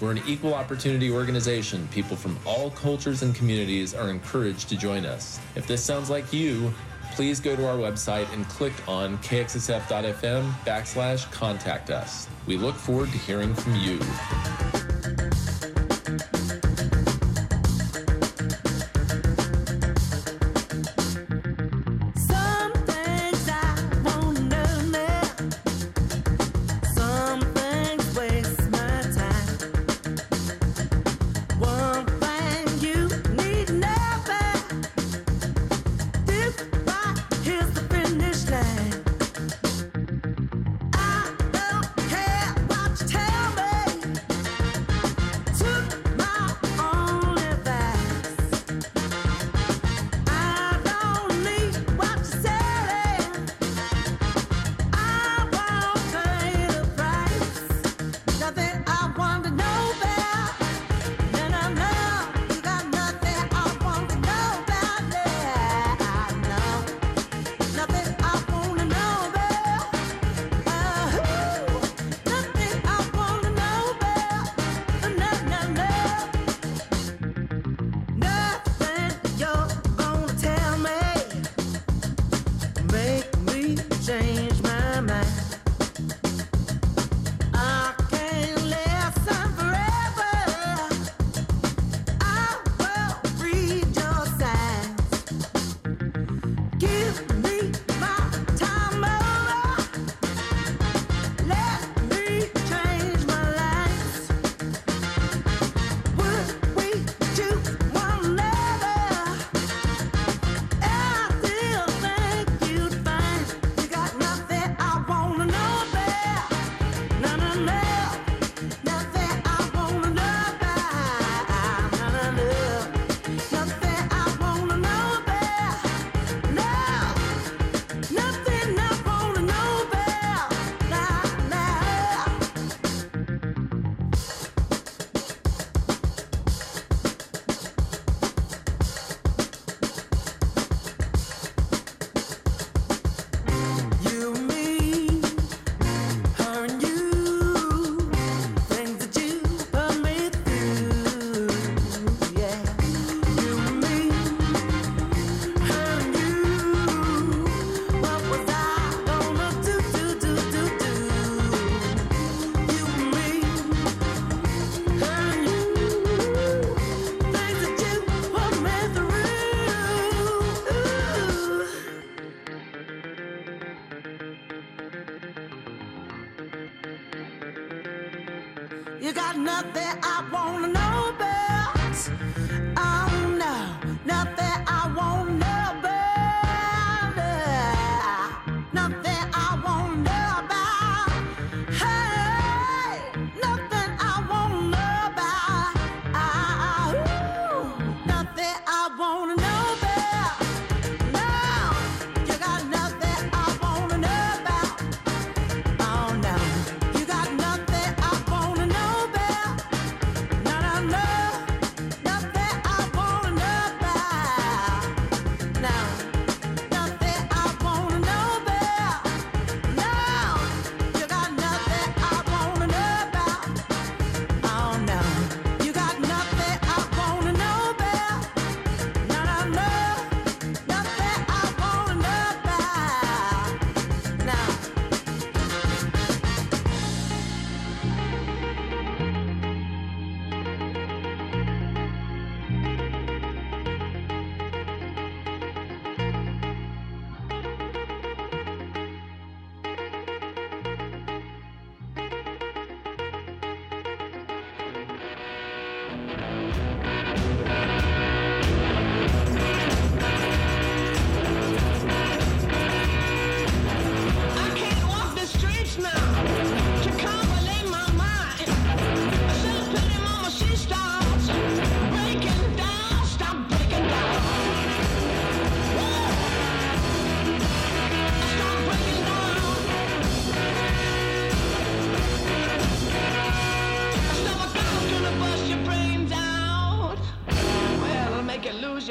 We're 0.00 0.10
an 0.12 0.22
equal 0.26 0.54
opportunity 0.54 1.10
organization. 1.10 1.88
People 1.88 2.16
from 2.16 2.38
all 2.44 2.70
cultures 2.70 3.22
and 3.22 3.34
communities 3.34 3.94
are 3.94 4.10
encouraged 4.10 4.68
to 4.70 4.76
join 4.76 5.06
us. 5.06 5.40
If 5.54 5.66
this 5.66 5.82
sounds 5.82 6.10
like 6.10 6.32
you, 6.32 6.74
please 7.12 7.38
go 7.40 7.54
to 7.54 7.66
our 7.66 7.76
website 7.76 8.30
and 8.34 8.46
click 8.48 8.72
on 8.88 9.18
kxsf.fm 9.18 10.52
backslash 10.66 11.30
contact 11.30 11.90
us. 11.90 12.28
We 12.46 12.56
look 12.56 12.74
forward 12.74 13.12
to 13.12 13.18
hearing 13.18 13.54
from 13.54 13.76
you. 13.76 14.00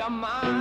your. 0.09 0.52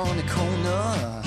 on 0.00 0.16
the 0.16 0.22
corner. 0.22 1.22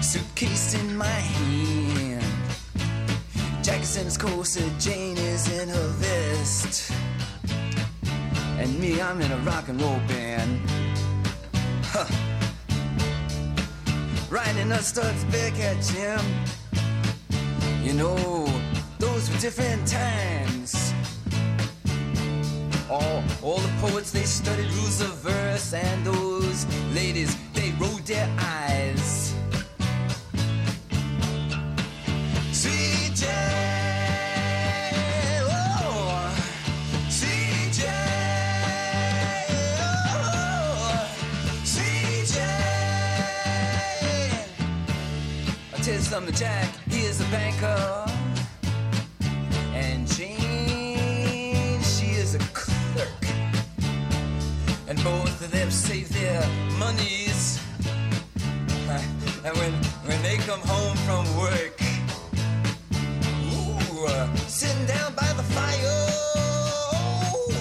Suitcase 0.00 0.74
in 0.74 0.96
my 0.96 1.04
hand. 1.04 2.24
Jackson's 3.62 4.16
corset, 4.16 4.72
Jane 4.78 5.18
is 5.18 5.52
in 5.60 5.68
her 5.68 5.88
vest. 5.98 6.92
And 8.58 8.78
me, 8.78 9.00
I'm 9.00 9.20
in 9.20 9.32
a 9.32 9.36
rock 9.38 9.68
and 9.68 9.80
roll 9.80 10.00
band. 10.08 10.60
Huh. 11.92 12.06
Riding 14.30 14.72
a 14.72 14.82
Studs 14.82 15.24
at 15.34 15.76
Jim 15.82 16.24
You 17.82 17.92
know, 17.92 18.16
those 18.98 19.30
were 19.30 19.38
different 19.38 19.86
times. 19.86 20.33
I'll 46.14 46.20
tell 46.20 46.30
Jack, 46.30 46.68
he 46.88 47.00
is 47.00 47.20
a 47.20 47.24
banker. 47.24 48.06
And 49.72 50.06
Jane, 50.06 51.82
she 51.82 52.06
is 52.12 52.36
a 52.36 52.38
clerk. 52.52 53.08
And 54.86 55.02
both 55.02 55.42
of 55.42 55.50
them 55.50 55.72
save 55.72 56.12
their 56.12 56.40
monies. 56.78 57.60
And 59.44 59.56
when, 59.56 59.72
when 60.06 60.22
they 60.22 60.36
come 60.36 60.60
home 60.60 60.96
from 60.98 61.24
work, 61.36 61.80
ooh, 63.50 64.06
uh, 64.06 64.32
sitting 64.46 64.86
down 64.86 65.14
by 65.14 65.32
the 65.32 65.42
fire, 65.42 66.10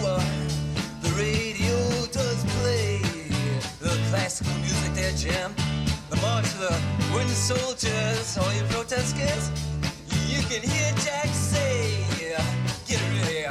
uh, 0.05 0.23
the 1.01 1.09
radio 1.17 2.05
does 2.11 2.43
play 2.59 2.99
the 3.79 3.97
classical 4.11 4.53
music 4.59 4.93
there, 4.93 5.11
Jim. 5.13 5.52
The 6.63 6.79
wooden 7.11 7.27
soldiers, 7.27 8.37
all 8.37 8.53
you 8.53 8.63
protesters, 8.69 9.51
you 10.29 10.41
can 10.43 10.61
hear 10.61 10.93
Jack 11.03 11.27
say, 11.27 12.05
get 12.87 13.01
rid 13.11 13.21
of 13.21 13.27
here. 13.27 13.49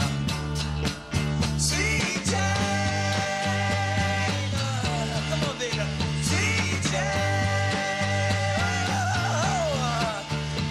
CJ, 1.59 2.33
come 5.29 5.43
on, 5.47 5.55
baby. 5.59 5.85
CJ, 6.25 6.95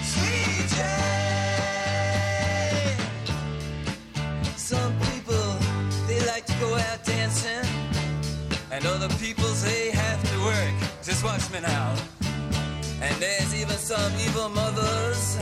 CJ. 0.10 0.78
Some 4.58 4.94
people, 5.12 5.60
they 6.08 6.20
like 6.26 6.46
to 6.48 6.54
go 6.60 6.76
out 6.76 7.04
dancing, 7.06 7.70
and 8.72 8.84
other 8.88 9.10
people, 9.20 9.50
they 9.64 9.92
have 9.92 10.24
to 10.32 10.40
work. 10.44 10.74
Just 11.04 11.24
watch 11.24 11.48
me 11.52 11.60
now. 11.60 11.94
Some 13.92 14.14
evil 14.26 14.48
mothers. 14.48 15.38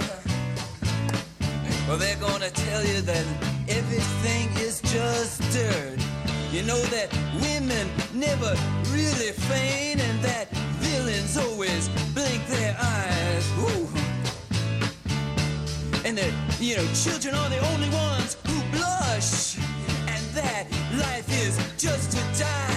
Well, 1.88 1.98
they're 1.98 2.16
gonna 2.16 2.50
tell 2.50 2.84
you 2.84 3.00
that 3.02 3.24
everything 3.68 4.50
is 4.58 4.82
just 4.82 5.40
dirt. 5.54 6.00
You 6.52 6.64
know 6.64 6.82
that 6.86 7.14
women 7.44 7.88
never 8.12 8.56
really 8.90 9.34
feign 9.50 10.00
and 10.00 10.20
that 10.24 10.50
villains 10.82 11.38
always 11.38 11.90
blink 12.16 12.44
their 12.48 12.76
eyes. 12.82 13.46
Ooh. 13.60 13.88
And 16.04 16.18
that, 16.18 16.34
you 16.60 16.76
know, 16.76 16.88
children 16.96 17.36
are 17.36 17.50
the 17.52 17.60
only 17.74 17.90
ones 17.92 18.36
who 18.48 18.58
blush. 18.76 19.60
And 20.08 20.26
that 20.34 20.66
life 20.98 21.30
is 21.46 21.56
just 21.78 22.14
to 22.14 22.44
die. 22.44 22.69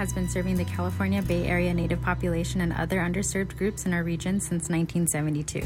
Has 0.00 0.14
been 0.14 0.26
serving 0.26 0.56
the 0.56 0.64
California 0.64 1.20
Bay 1.20 1.46
Area 1.46 1.74
Native 1.74 2.00
population 2.00 2.62
and 2.62 2.72
other 2.72 3.00
underserved 3.00 3.54
groups 3.58 3.84
in 3.84 3.92
our 3.92 4.02
region 4.02 4.40
since 4.40 4.70
1972. 4.70 5.60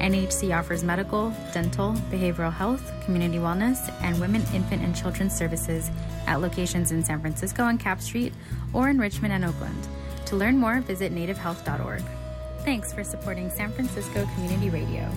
NHC 0.00 0.58
offers 0.58 0.82
medical, 0.82 1.32
dental, 1.52 1.92
behavioral 2.10 2.52
health, 2.52 2.92
community 3.04 3.38
wellness, 3.38 3.78
and 4.02 4.20
women, 4.20 4.42
infant, 4.52 4.82
and 4.82 4.96
children's 4.96 5.36
services 5.36 5.88
at 6.26 6.40
locations 6.40 6.90
in 6.90 7.04
San 7.04 7.20
Francisco 7.20 7.62
on 7.62 7.78
Cap 7.78 8.00
Street 8.00 8.32
or 8.72 8.88
in 8.88 8.98
Richmond 8.98 9.32
and 9.32 9.44
Oakland. 9.44 9.86
To 10.26 10.34
learn 10.34 10.58
more, 10.58 10.80
visit 10.80 11.14
nativehealth.org. 11.14 12.02
Thanks 12.64 12.92
for 12.92 13.04
supporting 13.04 13.50
San 13.50 13.70
Francisco 13.70 14.26
Community 14.34 14.68
Radio. 14.68 15.08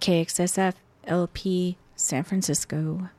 KXSF 0.00 0.74
LP 1.06 1.76
San 1.94 2.24
Francisco. 2.24 3.10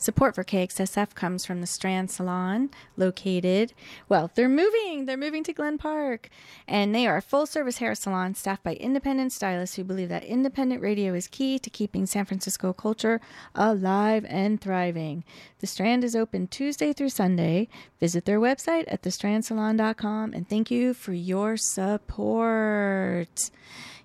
Support 0.00 0.36
for 0.36 0.44
KXSF 0.44 1.16
comes 1.16 1.44
from 1.44 1.60
the 1.60 1.66
Strand 1.66 2.08
Salon, 2.12 2.70
located, 2.96 3.72
well, 4.08 4.30
they're 4.32 4.48
moving. 4.48 5.06
They're 5.06 5.16
moving 5.16 5.42
to 5.42 5.52
Glen 5.52 5.76
Park. 5.76 6.30
And 6.68 6.94
they 6.94 7.08
are 7.08 7.16
a 7.16 7.22
full 7.22 7.46
service 7.46 7.78
hair 7.78 7.96
salon 7.96 8.36
staffed 8.36 8.62
by 8.62 8.74
independent 8.74 9.32
stylists 9.32 9.74
who 9.74 9.82
believe 9.82 10.08
that 10.10 10.22
independent 10.22 10.80
radio 10.82 11.14
is 11.14 11.26
key 11.26 11.58
to 11.58 11.68
keeping 11.68 12.06
San 12.06 12.26
Francisco 12.26 12.72
culture 12.72 13.20
alive 13.56 14.24
and 14.28 14.60
thriving. 14.60 15.24
The 15.58 15.66
Strand 15.66 16.04
is 16.04 16.14
open 16.14 16.46
Tuesday 16.46 16.92
through 16.92 17.08
Sunday. 17.08 17.66
Visit 17.98 18.24
their 18.24 18.38
website 18.38 18.84
at 18.86 19.02
thestrandsalon.com 19.02 20.32
and 20.32 20.48
thank 20.48 20.70
you 20.70 20.94
for 20.94 21.12
your 21.12 21.56
support. 21.56 23.50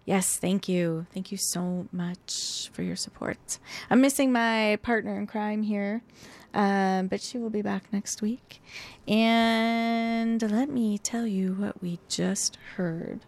Yes, 0.05 0.37
thank 0.37 0.67
you. 0.67 1.05
Thank 1.13 1.31
you 1.31 1.37
so 1.37 1.87
much 1.93 2.69
for 2.73 2.83
your 2.83 2.97
support. 2.97 3.57
I'm 3.89 4.01
missing 4.01 4.33
my 4.33 4.77
partner 4.81 5.17
in 5.17 5.27
crime 5.27 5.63
here, 5.63 6.03
um, 6.53 7.07
but 7.07 7.21
she 7.21 7.37
will 7.37 7.49
be 7.49 7.61
back 7.61 7.85
next 7.93 8.21
week. 8.21 8.61
And 9.07 10.41
let 10.41 10.69
me 10.69 10.97
tell 10.97 11.25
you 11.25 11.53
what 11.53 11.81
we 11.81 11.99
just 12.09 12.57
heard. 12.75 13.21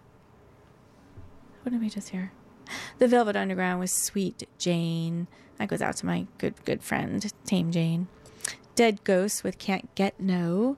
What 1.64 1.72
did 1.72 1.80
we 1.80 1.90
just 1.90 2.10
hear? 2.10 2.34
The 3.00 3.08
Velvet 3.08 3.38
Underground 3.38 3.80
with 3.80 3.90
Sweet 3.90 4.48
Jane. 4.58 5.28
That 5.58 5.70
goes 5.70 5.82
out 5.82 5.96
to 5.98 6.06
my 6.06 6.28
good, 6.40 6.56
good 6.66 6.84
friend, 6.84 7.32
Tame 7.46 7.72
Jane. 7.72 8.10
Dead 8.76 9.06
Ghosts 9.06 9.46
with 9.46 9.58
Can't 9.58 9.96
Get 9.96 10.20
No. 10.20 10.76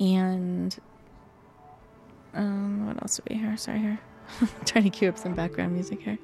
And 0.00 0.76
um, 2.34 2.86
what 2.86 3.00
else 3.00 3.16
do 3.16 3.22
we 3.30 3.36
hear? 3.36 3.56
Sorry, 3.56 3.78
here. 3.78 4.00
trying 4.64 4.84
to 4.84 4.90
cue 4.90 5.08
up 5.08 5.18
some 5.18 5.34
background 5.34 5.72
music 5.72 6.02
here. 6.02 6.18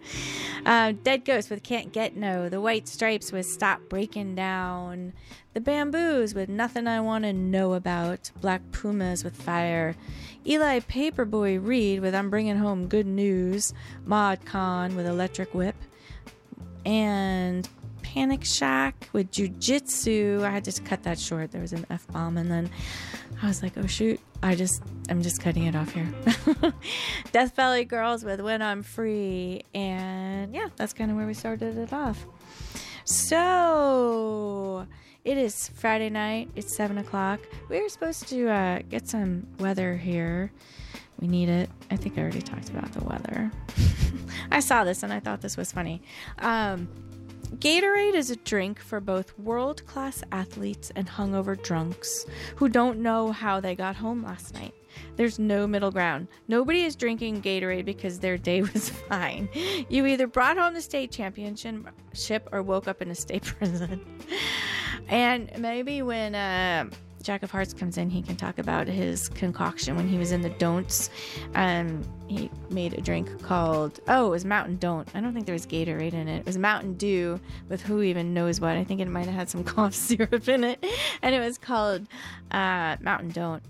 Uh, 0.64 0.92
Dead 1.02 1.24
Ghost 1.24 1.50
with 1.50 1.62
Can't 1.62 1.92
Get 1.92 2.16
No. 2.16 2.48
The 2.48 2.61
White 2.61 2.88
Stripes 2.88 3.32
with 3.32 3.46
Stop 3.46 3.80
Breaking 3.88 4.34
Down. 4.34 5.12
The 5.54 5.61
Bamboos 5.61 6.34
with 6.34 6.48
Nothing 6.48 6.86
I 6.86 7.00
Want 7.00 7.24
to 7.24 7.32
Know 7.32 7.74
About. 7.74 8.30
Black 8.40 8.62
Pumas 8.72 9.24
with 9.24 9.36
Fire. 9.36 9.96
Eli 10.46 10.80
Paperboy 10.80 11.64
Reed 11.64 12.00
with 12.00 12.14
I'm 12.14 12.30
Bringing 12.30 12.59
Home 12.59 12.88
Good 12.88 13.07
News. 13.07 13.72
Mod 14.04 14.44
Khan 14.44 14.96
with 14.96 15.07
Electric 15.07 15.54
Whip. 15.54 15.76
And 16.84 17.68
Panic 18.16 18.46
Shack 18.46 19.10
with 19.12 19.30
Jujitsu. 19.30 20.42
I 20.42 20.48
had 20.48 20.64
to 20.64 20.80
cut 20.80 21.02
that 21.02 21.18
short. 21.18 21.50
There 21.50 21.60
was 21.60 21.74
an 21.74 21.84
F 21.90 22.06
bomb, 22.08 22.38
and 22.38 22.50
then 22.50 22.70
I 23.42 23.46
was 23.46 23.62
like, 23.62 23.76
oh 23.76 23.86
shoot. 23.86 24.18
I 24.42 24.54
just, 24.54 24.82
I'm 25.10 25.20
just 25.20 25.42
cutting 25.42 25.64
it 25.64 25.76
off 25.76 25.92
here. 25.92 26.08
Death 27.32 27.54
Valley 27.54 27.84
Girls 27.84 28.24
with 28.24 28.40
When 28.40 28.62
I'm 28.62 28.82
Free. 28.82 29.64
And 29.74 30.54
yeah, 30.54 30.68
that's 30.76 30.94
kind 30.94 31.10
of 31.10 31.18
where 31.18 31.26
we 31.26 31.34
started 31.34 31.76
it 31.76 31.92
off. 31.92 32.24
So 33.04 34.86
it 35.22 35.36
is 35.36 35.68
Friday 35.68 36.08
night. 36.08 36.48
It's 36.56 36.74
seven 36.74 36.96
o'clock. 36.96 37.40
We 37.68 37.82
were 37.82 37.90
supposed 37.90 38.28
to 38.28 38.48
uh, 38.48 38.78
get 38.88 39.10
some 39.10 39.46
weather 39.58 39.94
here. 39.94 40.52
We 41.20 41.28
need 41.28 41.50
it. 41.50 41.68
I 41.90 41.96
think 41.96 42.16
I 42.16 42.22
already 42.22 42.40
talked 42.40 42.70
about 42.70 42.92
the 42.92 43.04
weather. 43.04 43.52
I 44.50 44.60
saw 44.60 44.84
this 44.84 45.02
and 45.02 45.12
I 45.12 45.20
thought 45.20 45.42
this 45.42 45.58
was 45.58 45.70
funny. 45.70 46.00
Um, 46.38 46.88
Gatorade 47.47 48.14
is 48.14 48.30
a 48.30 48.36
drink 48.36 48.80
for 48.80 49.01
both 49.01 49.38
world 49.38 49.86
class 49.86 50.22
athletes 50.32 50.90
and 50.97 51.09
hungover 51.09 51.61
drunks 51.62 52.26
who 52.57 52.68
don't 52.68 52.99
know 52.99 53.32
how 53.32 53.61
they 53.61 53.74
got 53.74 53.97
home 53.97 54.22
last 54.22 54.55
night. 54.55 54.74
There's 55.16 55.38
no 55.38 55.66
middle 55.66 55.90
ground. 55.90 56.28
Nobody 56.49 56.84
is 56.84 56.97
drinking 56.97 57.42
Gatorade 57.42 57.84
because 57.84 58.18
their 58.18 58.36
day 58.36 58.62
was 58.72 58.90
fine. 58.90 59.49
You 59.88 60.07
either 60.07 60.26
brought 60.26 60.59
home 60.59 60.74
the 60.74 60.80
state 60.80 61.11
championship 61.11 62.49
or 62.53 62.62
woke 62.62 62.88
up 62.88 63.01
in 63.01 63.11
a 63.11 63.14
state 63.14 63.44
prison. 63.59 64.05
And 65.09 65.51
maybe 65.59 66.03
when 66.03 66.34
uh, 66.34 66.90
Jack 67.27 67.43
of 67.43 67.51
Hearts 67.51 67.74
comes 67.74 67.99
in, 67.99 68.09
he 68.09 68.22
can 68.22 68.37
talk 68.37 68.61
about 68.61 68.87
his 68.87 69.29
concoction 69.29 69.97
when 69.97 70.07
he 70.07 70.16
was 70.16 70.31
in 70.31 70.43
the 70.43 70.49
Don'ts. 70.49 71.11
Um, 71.57 72.05
he 72.29 72.49
made 72.70 72.95
a 72.95 73.01
drink 73.01 73.43
called 73.43 73.99
oh, 74.07 74.29
it 74.29 74.31
was 74.31 74.45
Mountain 74.45 74.77
Don't. 74.77 75.11
I 75.12 75.20
don't 75.20 75.35
think 75.35 75.45
there 75.45 75.53
was 75.53 75.66
Gatorade 75.66 76.12
in 76.12 76.29
it. 76.29 76.39
It 76.39 76.47
was 76.47 76.57
Mountain 76.57 76.95
Dew 76.95 77.41
with 77.68 77.83
who 77.83 78.03
even 78.03 78.33
knows 78.33 78.61
what. 78.61 78.77
I 78.77 78.85
think 78.85 79.01
it 79.01 79.09
might 79.09 79.27
have 79.27 79.35
had 79.35 79.51
some 79.51 79.64
cough 79.74 79.93
syrup 79.93 80.49
in 80.49 80.62
it, 80.62 80.87
and 81.20 81.35
it 81.35 81.41
was 81.41 81.59
called 81.59 82.07
uh, 82.53 82.97
Mountain 83.01 83.31
Don't. 83.31 83.62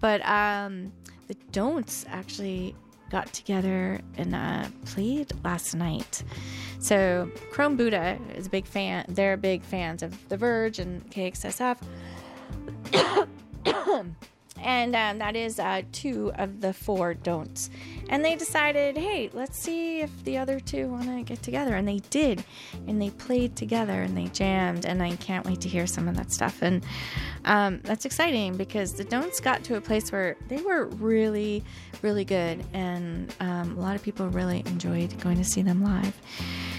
But 0.00 0.26
um, 0.26 0.90
the 1.28 1.34
Don'ts 1.52 2.06
actually 2.08 2.74
got 3.10 3.30
together 3.34 4.00
and 4.16 4.34
uh, 4.34 4.68
played 4.86 5.30
last 5.44 5.74
night. 5.74 6.22
So 6.78 7.30
Chrome 7.50 7.76
Buddha 7.76 8.18
is 8.34 8.46
a 8.46 8.50
big 8.50 8.64
fan. 8.64 9.04
They're 9.06 9.36
big 9.36 9.62
fans 9.62 10.02
of 10.02 10.16
The 10.30 10.38
Verge 10.38 10.78
and 10.78 11.08
KXSF. 11.10 11.76
and 14.62 14.94
um, 14.94 15.18
that 15.18 15.36
is 15.36 15.58
uh, 15.58 15.82
two 15.92 16.32
of 16.36 16.60
the 16.60 16.72
four 16.72 17.14
don'ts. 17.14 17.70
And 18.08 18.24
they 18.24 18.36
decided, 18.36 18.96
hey, 18.96 19.30
let's 19.32 19.58
see 19.58 20.00
if 20.00 20.24
the 20.24 20.36
other 20.38 20.60
two 20.60 20.88
want 20.88 21.06
to 21.06 21.22
get 21.22 21.42
together. 21.42 21.74
And 21.74 21.88
they 21.88 22.00
did. 22.10 22.44
And 22.86 23.00
they 23.00 23.10
played 23.10 23.56
together 23.56 24.02
and 24.02 24.16
they 24.16 24.26
jammed. 24.26 24.84
And 24.84 25.02
I 25.02 25.16
can't 25.16 25.46
wait 25.46 25.60
to 25.62 25.68
hear 25.68 25.86
some 25.86 26.08
of 26.08 26.16
that 26.16 26.32
stuff. 26.32 26.62
And 26.62 26.84
um, 27.44 27.80
that's 27.84 28.04
exciting 28.04 28.56
because 28.56 28.92
the 28.92 29.04
don'ts 29.04 29.40
got 29.40 29.64
to 29.64 29.76
a 29.76 29.80
place 29.80 30.12
where 30.12 30.36
they 30.48 30.60
were 30.60 30.86
really, 30.86 31.64
really 32.02 32.24
good. 32.24 32.64
And 32.72 33.34
um, 33.40 33.78
a 33.78 33.80
lot 33.80 33.96
of 33.96 34.02
people 34.02 34.28
really 34.28 34.62
enjoyed 34.66 35.18
going 35.20 35.38
to 35.38 35.44
see 35.44 35.62
them 35.62 35.82
live. 35.82 36.14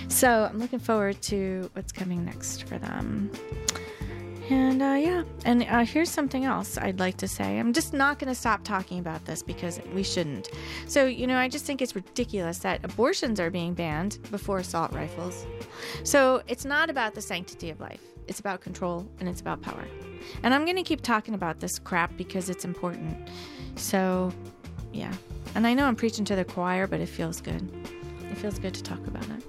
So 0.07 0.47
I'm 0.51 0.59
looking 0.59 0.79
forward 0.79 1.21
to 1.23 1.69
what's 1.73 1.91
coming 1.91 2.23
next 2.23 2.67
for 2.67 2.77
them. 2.77 3.31
And 4.49 4.81
uh, 4.81 4.97
yeah, 4.99 5.23
and 5.45 5.63
uh, 5.63 5.85
here's 5.85 6.09
something 6.09 6.43
else 6.43 6.77
I'd 6.77 6.99
like 6.99 7.15
to 7.17 7.27
say. 7.27 7.59
I'm 7.59 7.71
just 7.71 7.93
not 7.93 8.19
going 8.19 8.27
to 8.27 8.35
stop 8.35 8.63
talking 8.63 8.99
about 8.99 9.23
this 9.25 9.41
because 9.41 9.79
we 9.93 10.03
shouldn't. 10.03 10.49
So, 10.85 11.05
you 11.05 11.27
know, 11.27 11.37
I 11.37 11.47
just 11.47 11.65
think 11.65 11.81
it's 11.81 11.95
ridiculous 11.95 12.59
that 12.59 12.83
abortions 12.83 13.39
are 13.39 13.49
being 13.49 13.73
banned 13.73 14.19
before 14.31 14.57
assault 14.57 14.91
rifles. 14.91 15.45
So, 16.03 16.41
it's 16.47 16.65
not 16.65 16.89
about 16.89 17.15
the 17.15 17.21
sanctity 17.21 17.69
of 17.69 17.79
life, 17.79 18.01
it's 18.27 18.41
about 18.41 18.59
control 18.59 19.07
and 19.19 19.29
it's 19.29 19.39
about 19.39 19.61
power. 19.61 19.85
And 20.43 20.53
I'm 20.53 20.65
going 20.65 20.77
to 20.77 20.83
keep 20.83 21.01
talking 21.01 21.35
about 21.35 21.59
this 21.59 21.79
crap 21.79 22.15
because 22.17 22.49
it's 22.49 22.65
important. 22.65 23.29
So, 23.75 24.33
yeah. 24.91 25.13
And 25.55 25.65
I 25.65 25.73
know 25.73 25.85
I'm 25.85 25.95
preaching 25.95 26.25
to 26.25 26.35
the 26.35 26.45
choir, 26.45 26.85
but 26.87 26.99
it 26.99 27.07
feels 27.07 27.39
good. 27.39 27.69
It 28.29 28.37
feels 28.37 28.59
good 28.59 28.73
to 28.73 28.83
talk 28.83 29.05
about 29.07 29.25
it. 29.25 29.43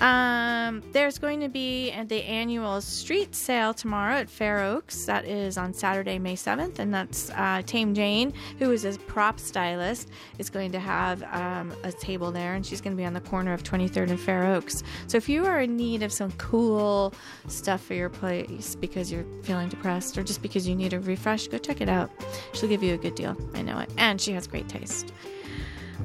Um, 0.00 0.82
there's 0.92 1.18
going 1.18 1.40
to 1.40 1.48
be 1.48 1.92
the 2.06 2.22
annual 2.24 2.80
street 2.80 3.34
sale 3.34 3.74
tomorrow 3.74 4.14
at 4.14 4.30
Fair 4.30 4.60
Oaks. 4.60 5.04
That 5.04 5.24
is 5.24 5.58
on 5.58 5.72
Saturday, 5.74 6.18
May 6.18 6.34
7th, 6.34 6.78
and 6.78 6.92
that's 6.92 7.30
uh, 7.30 7.62
Tame 7.66 7.94
Jane, 7.94 8.32
who 8.58 8.72
is 8.72 8.84
a 8.84 8.98
prop 9.00 9.38
stylist, 9.38 10.10
is 10.38 10.50
going 10.50 10.72
to 10.72 10.80
have 10.80 11.22
um, 11.32 11.72
a 11.84 11.92
table 11.92 12.32
there, 12.32 12.54
and 12.54 12.64
she's 12.64 12.80
going 12.80 12.96
to 12.96 13.00
be 13.00 13.04
on 13.04 13.12
the 13.12 13.20
corner 13.20 13.52
of 13.52 13.62
23rd 13.62 14.10
and 14.10 14.20
Fair 14.20 14.44
Oaks. 14.44 14.82
So 15.06 15.16
if 15.18 15.28
you 15.28 15.44
are 15.46 15.60
in 15.60 15.76
need 15.76 16.02
of 16.02 16.12
some 16.12 16.32
cool 16.32 17.14
stuff 17.48 17.82
for 17.82 17.94
your 17.94 18.08
place 18.08 18.74
because 18.74 19.12
you're 19.12 19.26
feeling 19.42 19.68
depressed 19.68 20.16
or 20.16 20.22
just 20.22 20.42
because 20.42 20.66
you 20.66 20.74
need 20.74 20.92
a 20.92 21.00
refresh, 21.00 21.48
go 21.48 21.58
check 21.58 21.80
it 21.80 21.88
out. 21.88 22.10
She'll 22.54 22.68
give 22.68 22.82
you 22.82 22.94
a 22.94 22.98
good 22.98 23.14
deal. 23.14 23.36
I 23.54 23.62
know 23.62 23.78
it, 23.78 23.90
and 23.98 24.20
she 24.20 24.32
has 24.32 24.46
great 24.46 24.68
taste. 24.68 25.12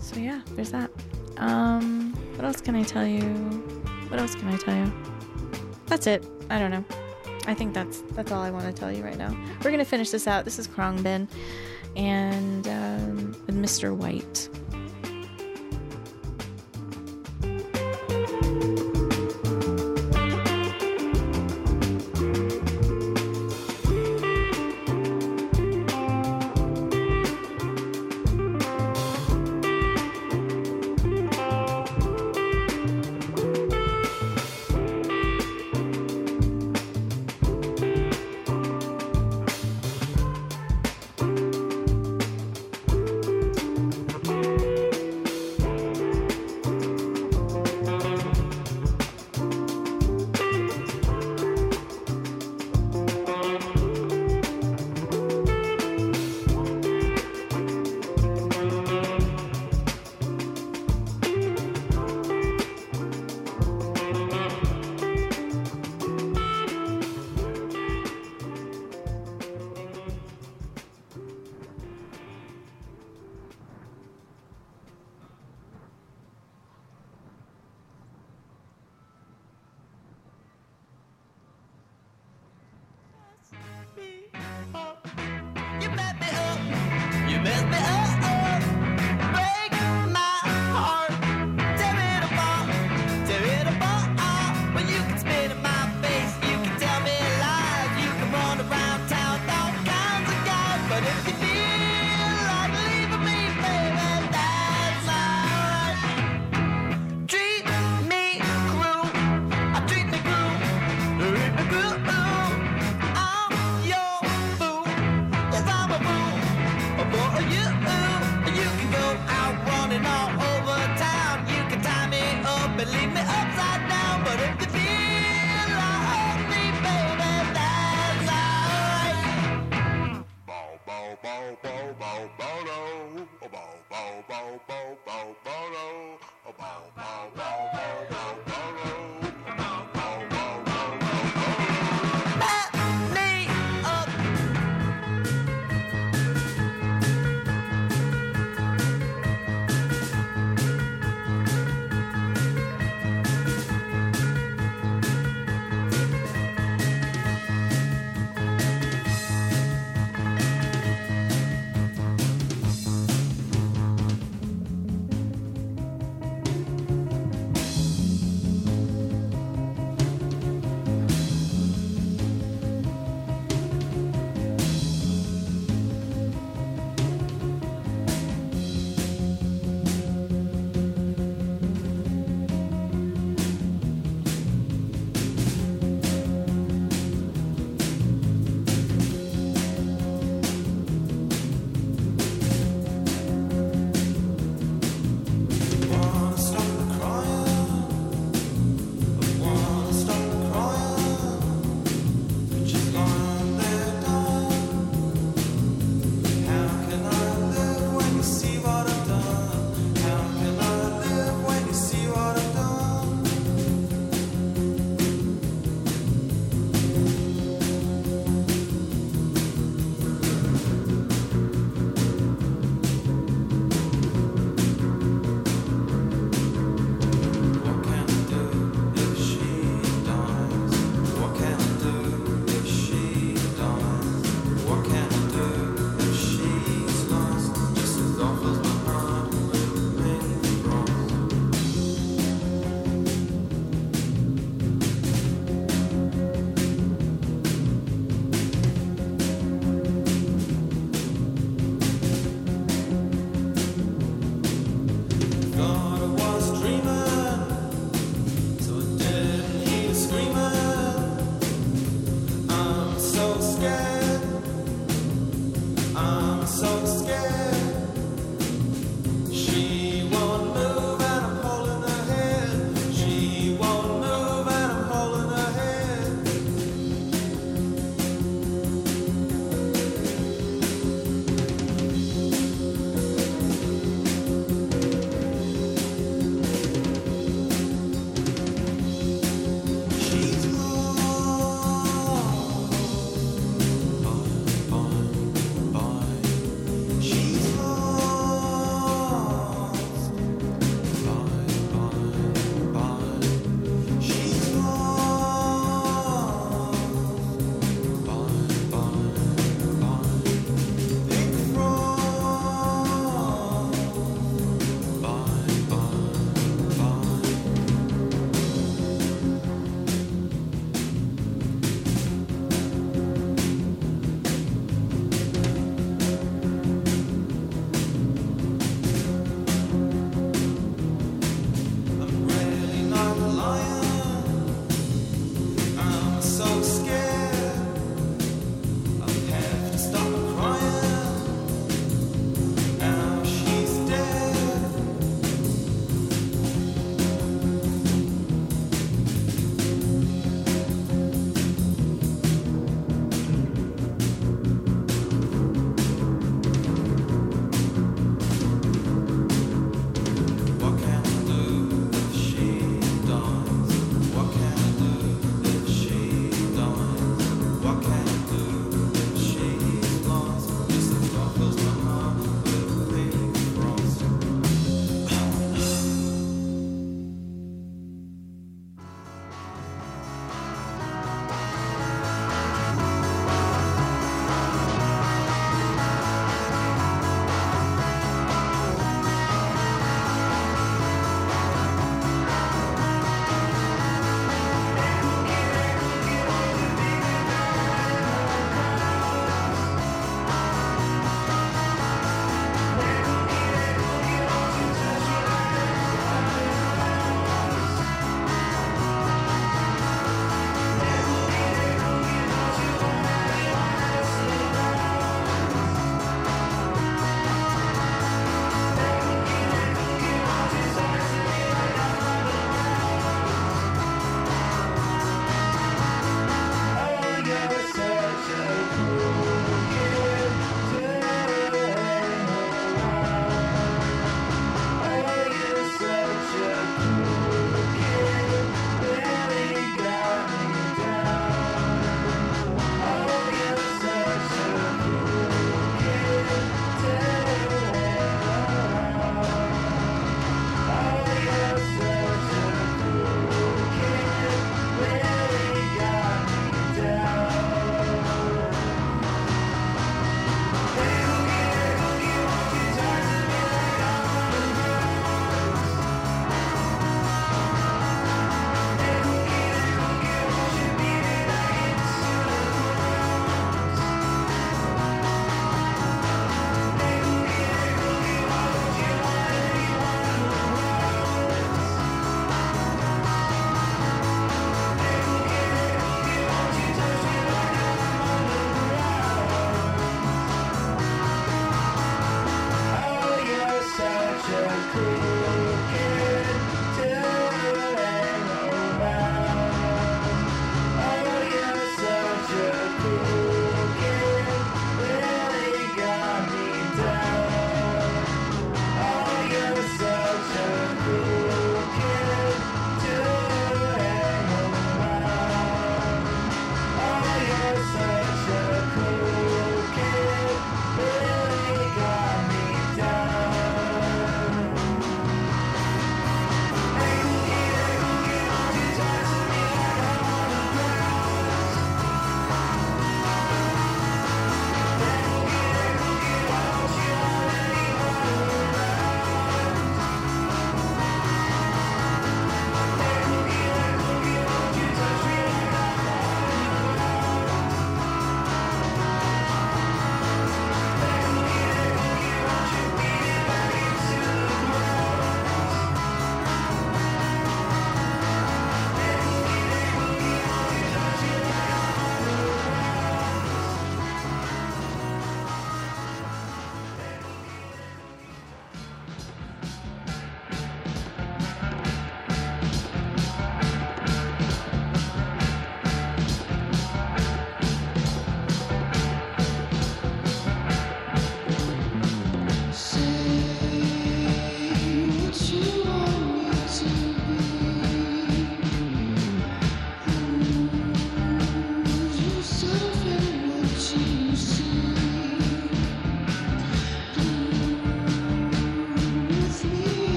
So 0.00 0.16
yeah, 0.16 0.40
there's 0.52 0.72
that. 0.72 0.90
Um, 1.36 2.17
what 2.38 2.44
else 2.44 2.60
can 2.60 2.76
I 2.76 2.84
tell 2.84 3.04
you? 3.04 3.20
What 4.10 4.20
else 4.20 4.36
can 4.36 4.46
I 4.46 4.56
tell 4.56 4.76
you? 4.76 4.92
That's 5.86 6.06
it. 6.06 6.24
I 6.48 6.60
don't 6.60 6.70
know. 6.70 6.84
I 7.48 7.54
think 7.54 7.74
that's 7.74 8.02
that's 8.12 8.30
all 8.30 8.42
I 8.42 8.50
want 8.52 8.64
to 8.64 8.72
tell 8.72 8.92
you 8.92 9.02
right 9.02 9.18
now. 9.18 9.36
We're 9.64 9.72
gonna 9.72 9.84
finish 9.84 10.10
this 10.10 10.28
out. 10.28 10.44
This 10.44 10.60
is 10.60 10.68
Khruangbin 10.68 11.26
and 11.96 12.68
um, 12.68 13.36
with 13.44 13.56
Mr. 13.56 13.92
White. 13.92 14.48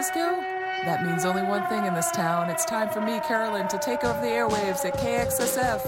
Francisco? 0.00 0.40
That 0.86 1.04
means 1.04 1.26
only 1.26 1.42
one 1.42 1.66
thing 1.66 1.84
in 1.84 1.92
this 1.92 2.10
town. 2.12 2.48
It's 2.48 2.64
time 2.64 2.88
for 2.88 3.02
me, 3.02 3.20
Carolyn, 3.20 3.68
to 3.68 3.76
take 3.76 4.02
over 4.02 4.18
the 4.18 4.28
airwaves 4.28 4.82
at 4.86 4.94
KXSF 4.94 5.82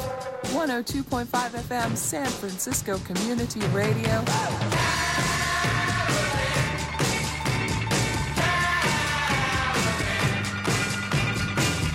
102.5 0.53 1.25
FM 1.25 1.97
San 1.97 2.27
Francisco 2.27 2.99
Community 2.99 3.61
Radio. 3.69 4.11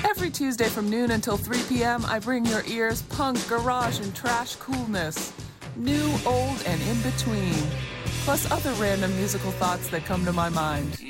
Every 0.09 0.31
Tuesday 0.31 0.69
from 0.69 0.89
noon 0.89 1.11
until 1.11 1.37
3 1.37 1.61
p.m., 1.69 2.03
I 2.07 2.17
bring 2.17 2.47
your 2.47 2.63
ears 2.65 3.03
punk, 3.03 3.47
garage, 3.47 3.99
and 3.99 4.15
trash 4.15 4.55
coolness. 4.55 5.33
New, 5.75 6.11
old, 6.25 6.63
and 6.65 6.81
in 6.81 6.99
between. 7.03 7.53
Plus 8.25 8.49
other 8.49 8.71
random 8.81 9.15
musical 9.17 9.51
thoughts 9.51 9.89
that 9.89 10.03
come 10.05 10.25
to 10.25 10.33
my 10.33 10.49
mind. 10.49 11.06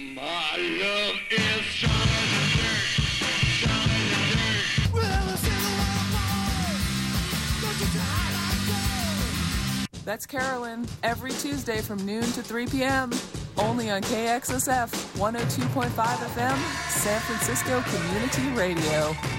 That's 10.04 10.26
Carolyn, 10.26 10.88
every 11.04 11.32
Tuesday 11.32 11.82
from 11.82 12.04
noon 12.06 12.24
to 12.24 12.42
3 12.42 12.66
p.m. 12.68 13.12
Only 13.58 13.92
on 13.92 14.02
KXSF 14.02 14.90
102.5 15.18 15.90
FM, 15.90 16.58
San 16.90 17.20
Francisco 17.22 17.82
Community 17.82 18.48
Radio. 18.58 19.37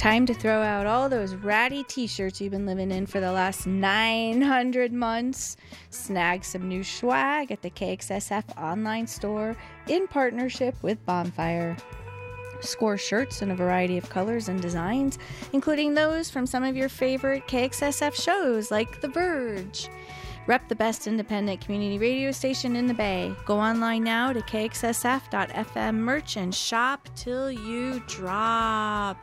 Time 0.00 0.24
to 0.24 0.32
throw 0.32 0.62
out 0.62 0.86
all 0.86 1.10
those 1.10 1.34
ratty 1.34 1.84
t 1.84 2.06
shirts 2.06 2.40
you've 2.40 2.52
been 2.52 2.64
living 2.64 2.90
in 2.90 3.04
for 3.04 3.20
the 3.20 3.30
last 3.30 3.66
900 3.66 4.94
months. 4.94 5.58
Snag 5.90 6.42
some 6.42 6.66
new 6.66 6.82
swag 6.82 7.52
at 7.52 7.60
the 7.60 7.68
KXSF 7.68 8.44
online 8.56 9.06
store 9.06 9.54
in 9.88 10.08
partnership 10.08 10.74
with 10.80 11.04
Bonfire. 11.04 11.76
Score 12.62 12.96
shirts 12.96 13.42
in 13.42 13.50
a 13.50 13.54
variety 13.54 13.98
of 13.98 14.08
colors 14.08 14.48
and 14.48 14.62
designs, 14.62 15.18
including 15.52 15.92
those 15.92 16.30
from 16.30 16.46
some 16.46 16.64
of 16.64 16.78
your 16.78 16.88
favorite 16.88 17.46
KXSF 17.46 18.14
shows 18.14 18.70
like 18.70 19.02
The 19.02 19.08
Verge. 19.08 19.90
Rep 20.46 20.66
the 20.70 20.74
best 20.74 21.08
independent 21.08 21.60
community 21.60 21.98
radio 21.98 22.32
station 22.32 22.74
in 22.74 22.86
the 22.86 22.94
Bay. 22.94 23.34
Go 23.44 23.60
online 23.60 24.04
now 24.04 24.32
to 24.32 24.40
kxsf.fm 24.40 25.94
merch 25.96 26.38
and 26.38 26.54
shop 26.54 27.06
till 27.14 27.52
you 27.52 28.02
drop. 28.06 29.18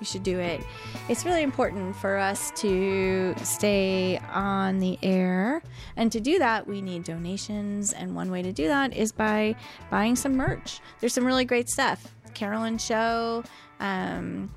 You 0.00 0.06
should 0.06 0.22
do 0.22 0.38
it. 0.38 0.60
It's 1.08 1.24
really 1.24 1.42
important 1.42 1.96
for 1.96 2.18
us 2.18 2.50
to 2.56 3.34
stay 3.42 4.18
on 4.32 4.78
the 4.78 4.98
air. 5.02 5.62
And 5.96 6.12
to 6.12 6.20
do 6.20 6.38
that, 6.38 6.66
we 6.66 6.82
need 6.82 7.04
donations. 7.04 7.92
And 7.92 8.14
one 8.14 8.30
way 8.30 8.42
to 8.42 8.52
do 8.52 8.68
that 8.68 8.94
is 8.94 9.12
by 9.12 9.56
buying 9.90 10.16
some 10.16 10.36
merch. 10.36 10.80
There's 11.00 11.14
some 11.14 11.24
really 11.24 11.44
great 11.44 11.68
stuff. 11.68 12.14
Carolyn 12.34 12.78
Show. 12.78 13.42
Um, 13.80 14.50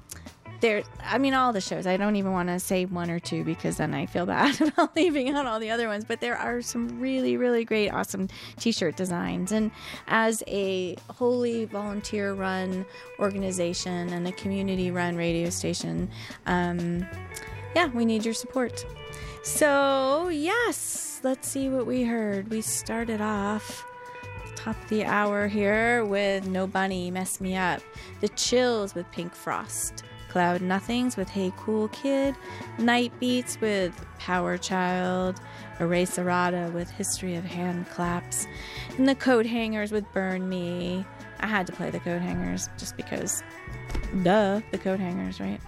there, 0.61 0.83
I 1.03 1.17
mean, 1.17 1.33
all 1.33 1.53
the 1.53 1.61
shows. 1.61 1.87
I 1.87 1.97
don't 1.97 2.15
even 2.15 2.31
want 2.31 2.49
to 2.49 2.59
say 2.59 2.85
one 2.85 3.09
or 3.09 3.19
two 3.19 3.43
because 3.43 3.77
then 3.77 3.93
I 3.93 4.05
feel 4.05 4.25
bad 4.25 4.59
about 4.67 4.95
leaving 4.95 5.29
out 5.29 5.45
all 5.45 5.59
the 5.59 5.71
other 5.71 5.87
ones. 5.87 6.05
But 6.05 6.21
there 6.21 6.37
are 6.37 6.61
some 6.61 6.99
really, 6.99 7.37
really 7.37 7.65
great, 7.65 7.89
awesome 7.89 8.27
t 8.57 8.71
shirt 8.71 8.95
designs. 8.95 9.51
And 9.51 9.71
as 10.07 10.43
a 10.47 10.95
wholly 11.09 11.65
volunteer 11.65 12.33
run 12.33 12.85
organization 13.19 14.09
and 14.09 14.27
a 14.27 14.31
community 14.33 14.91
run 14.91 15.15
radio 15.15 15.49
station, 15.49 16.09
um, 16.45 17.07
yeah, 17.75 17.87
we 17.87 18.05
need 18.05 18.25
your 18.25 18.33
support. 18.33 18.85
So, 19.43 20.27
yes, 20.29 21.21
let's 21.23 21.47
see 21.47 21.69
what 21.69 21.85
we 21.85 22.03
heard. 22.03 22.49
We 22.49 22.61
started 22.61 23.21
off 23.21 23.85
top 24.59 24.75
of 24.83 24.89
the 24.89 25.05
hour 25.05 25.47
here 25.47 26.03
with 26.03 26.45
Nobunny, 26.45 27.11
Mess 27.13 27.39
Me 27.39 27.55
Up. 27.55 27.81
The 28.19 28.27
Chills 28.29 28.93
with 28.93 29.09
Pink 29.11 29.33
Frost. 29.33 30.03
Cloud 30.29 30.61
Nothings 30.61 31.17
with 31.17 31.29
Hey 31.29 31.51
Cool 31.57 31.87
Kid. 31.89 32.35
Night 32.77 33.11
Beats 33.19 33.59
with 33.59 34.05
Power 34.19 34.57
Child. 34.57 35.41
Eraserata 35.79 36.71
with 36.71 36.89
History 36.91 37.35
of 37.35 37.43
Hand 37.43 37.89
Claps. 37.89 38.47
And 38.97 39.07
the 39.07 39.15
Coat 39.15 39.45
Hangers 39.45 39.91
with 39.91 40.05
Burn 40.13 40.47
Me. 40.47 41.05
I 41.39 41.47
had 41.47 41.67
to 41.67 41.73
play 41.73 41.89
the 41.89 41.99
Coat 41.99 42.21
Hangers 42.21 42.69
just 42.77 42.95
because, 42.97 43.43
duh, 44.23 44.61
the 44.71 44.77
Coat 44.77 44.99
Hangers, 44.99 45.39
right? 45.39 45.59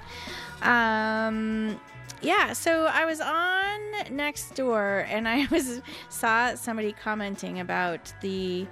Um, 0.61 1.79
yeah, 2.21 2.53
so 2.53 2.85
I 2.85 3.05
was 3.05 3.19
on 3.19 3.79
Nextdoor 4.15 5.07
and 5.09 5.27
I 5.27 5.47
was 5.51 5.81
saw 6.09 6.55
somebody 6.55 6.93
commenting 6.93 7.59
about 7.59 8.13
the 8.21 8.67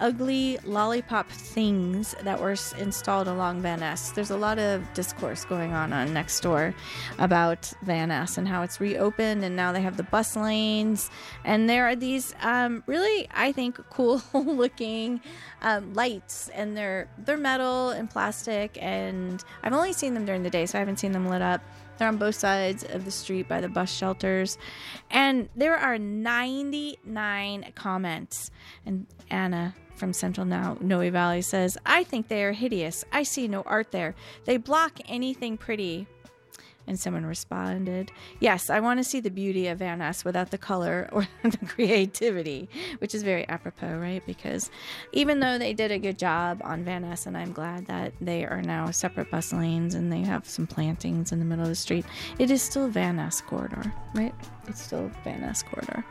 ugly 0.00 0.58
lollipop 0.64 1.30
things 1.30 2.14
that 2.22 2.40
were 2.40 2.56
installed 2.78 3.28
along 3.28 3.60
Van 3.62 3.80
Ness. 3.80 4.10
There's 4.10 4.30
a 4.30 4.36
lot 4.36 4.58
of 4.58 4.82
discourse 4.94 5.44
going 5.44 5.72
on 5.72 5.92
on 5.92 6.08
Nextdoor 6.08 6.74
about 7.18 7.72
Van 7.82 8.08
Ness 8.08 8.38
and 8.38 8.48
how 8.48 8.62
it's 8.62 8.80
reopened 8.80 9.44
and 9.44 9.54
now 9.54 9.72
they 9.72 9.82
have 9.82 9.96
the 9.96 10.02
bus 10.02 10.36
lanes 10.36 11.10
and 11.44 11.68
there 11.68 11.86
are 11.86 11.96
these 11.96 12.34
um, 12.40 12.82
really 12.86 13.28
I 13.32 13.52
think 13.52 13.76
cool 13.90 14.22
looking 14.34 15.20
um, 15.62 15.92
lights 15.94 16.48
and 16.48 16.76
they're 16.76 17.08
they're 17.18 17.36
metal 17.36 17.90
and 17.90 18.08
plastic 18.08 18.78
and 18.80 19.44
I've 19.62 19.72
only 19.72 19.92
seen 19.92 20.14
them 20.14 20.24
during 20.24 20.42
the 20.42 20.50
day 20.50 20.66
so 20.66 20.78
I 20.78 20.80
haven't 20.80 20.98
seen 20.98 21.12
them 21.12 21.28
lit 21.28 21.42
up. 21.42 21.60
They're 21.98 22.08
on 22.08 22.16
both 22.16 22.34
sides 22.34 22.82
of 22.82 23.04
the 23.04 23.10
street 23.10 23.46
by 23.46 23.60
the 23.60 23.68
bus 23.68 23.92
shelters. 23.92 24.56
And 25.10 25.50
there 25.54 25.76
are 25.76 25.98
99 25.98 27.72
comments. 27.74 28.50
And 28.86 29.06
Anna 29.28 29.74
from 30.00 30.12
Central 30.14 30.46
now 30.46 30.78
Noe 30.80 31.10
Valley 31.10 31.42
says, 31.42 31.78
I 31.86 32.02
think 32.02 32.26
they 32.26 32.42
are 32.42 32.52
hideous. 32.52 33.04
I 33.12 33.22
see 33.22 33.46
no 33.46 33.62
art 33.62 33.92
there. 33.92 34.16
They 34.46 34.56
block 34.56 34.98
anything 35.06 35.56
pretty. 35.56 36.08
And 36.86 36.98
someone 36.98 37.26
responded, 37.26 38.10
Yes, 38.40 38.70
I 38.70 38.80
want 38.80 38.98
to 38.98 39.04
see 39.04 39.20
the 39.20 39.30
beauty 39.30 39.68
of 39.68 39.78
Van 39.78 39.98
Ness 39.98 40.24
without 40.24 40.50
the 40.50 40.58
color 40.58 41.08
or 41.12 41.28
the 41.44 41.58
creativity, 41.66 42.68
which 42.98 43.14
is 43.14 43.22
very 43.22 43.46
apropos, 43.48 43.98
right? 43.98 44.24
Because 44.26 44.70
even 45.12 45.38
though 45.38 45.58
they 45.58 45.74
did 45.74 45.92
a 45.92 45.98
good 45.98 46.18
job 46.18 46.60
on 46.64 46.82
Van 46.82 47.02
Ness, 47.02 47.26
and 47.26 47.36
I'm 47.36 47.52
glad 47.52 47.86
that 47.86 48.14
they 48.20 48.44
are 48.44 48.62
now 48.62 48.90
separate 48.90 49.30
bus 49.30 49.52
lanes 49.52 49.94
and 49.94 50.10
they 50.10 50.22
have 50.22 50.48
some 50.48 50.66
plantings 50.66 51.30
in 51.30 51.38
the 51.38 51.44
middle 51.44 51.64
of 51.64 51.68
the 51.68 51.76
street, 51.76 52.06
it 52.40 52.50
is 52.50 52.62
still 52.62 52.88
Van 52.88 53.16
Ness 53.16 53.40
corridor, 53.40 53.92
right? 54.14 54.34
It's 54.70 54.82
still 54.82 55.10
Van 55.24 55.40
Ness 55.40 55.62
corridor. 55.62 56.04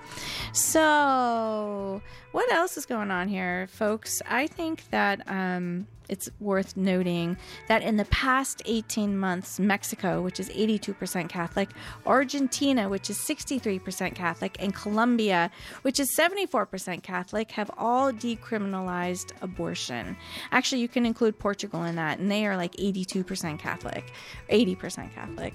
So, 0.51 2.01
what 2.31 2.51
else 2.51 2.77
is 2.77 2.85
going 2.85 3.11
on 3.11 3.27
here, 3.27 3.67
folks? 3.67 4.21
I 4.27 4.47
think 4.47 4.89
that 4.91 5.21
um, 5.27 5.87
it's 6.09 6.29
worth 6.39 6.75
noting 6.75 7.37
that 7.67 7.83
in 7.83 7.95
the 7.95 8.05
past 8.05 8.61
18 8.65 9.17
months, 9.17 9.59
Mexico, 9.59 10.21
which 10.21 10.39
is 10.39 10.49
82% 10.49 11.29
Catholic, 11.29 11.69
Argentina, 12.05 12.89
which 12.89 13.09
is 13.09 13.17
63% 13.19 14.15
Catholic, 14.15 14.57
and 14.59 14.73
Colombia, 14.73 15.51
which 15.83 15.99
is 15.99 16.13
74% 16.17 17.03
Catholic, 17.03 17.51
have 17.51 17.71
all 17.77 18.11
decriminalized 18.11 19.31
abortion. 19.41 20.17
Actually, 20.51 20.81
you 20.81 20.87
can 20.87 21.05
include 21.05 21.37
Portugal 21.37 21.83
in 21.83 21.95
that, 21.95 22.19
and 22.19 22.29
they 22.29 22.45
are 22.45 22.57
like 22.57 22.75
82% 22.75 23.59
Catholic, 23.59 24.11
80% 24.49 25.13
Catholic. 25.13 25.53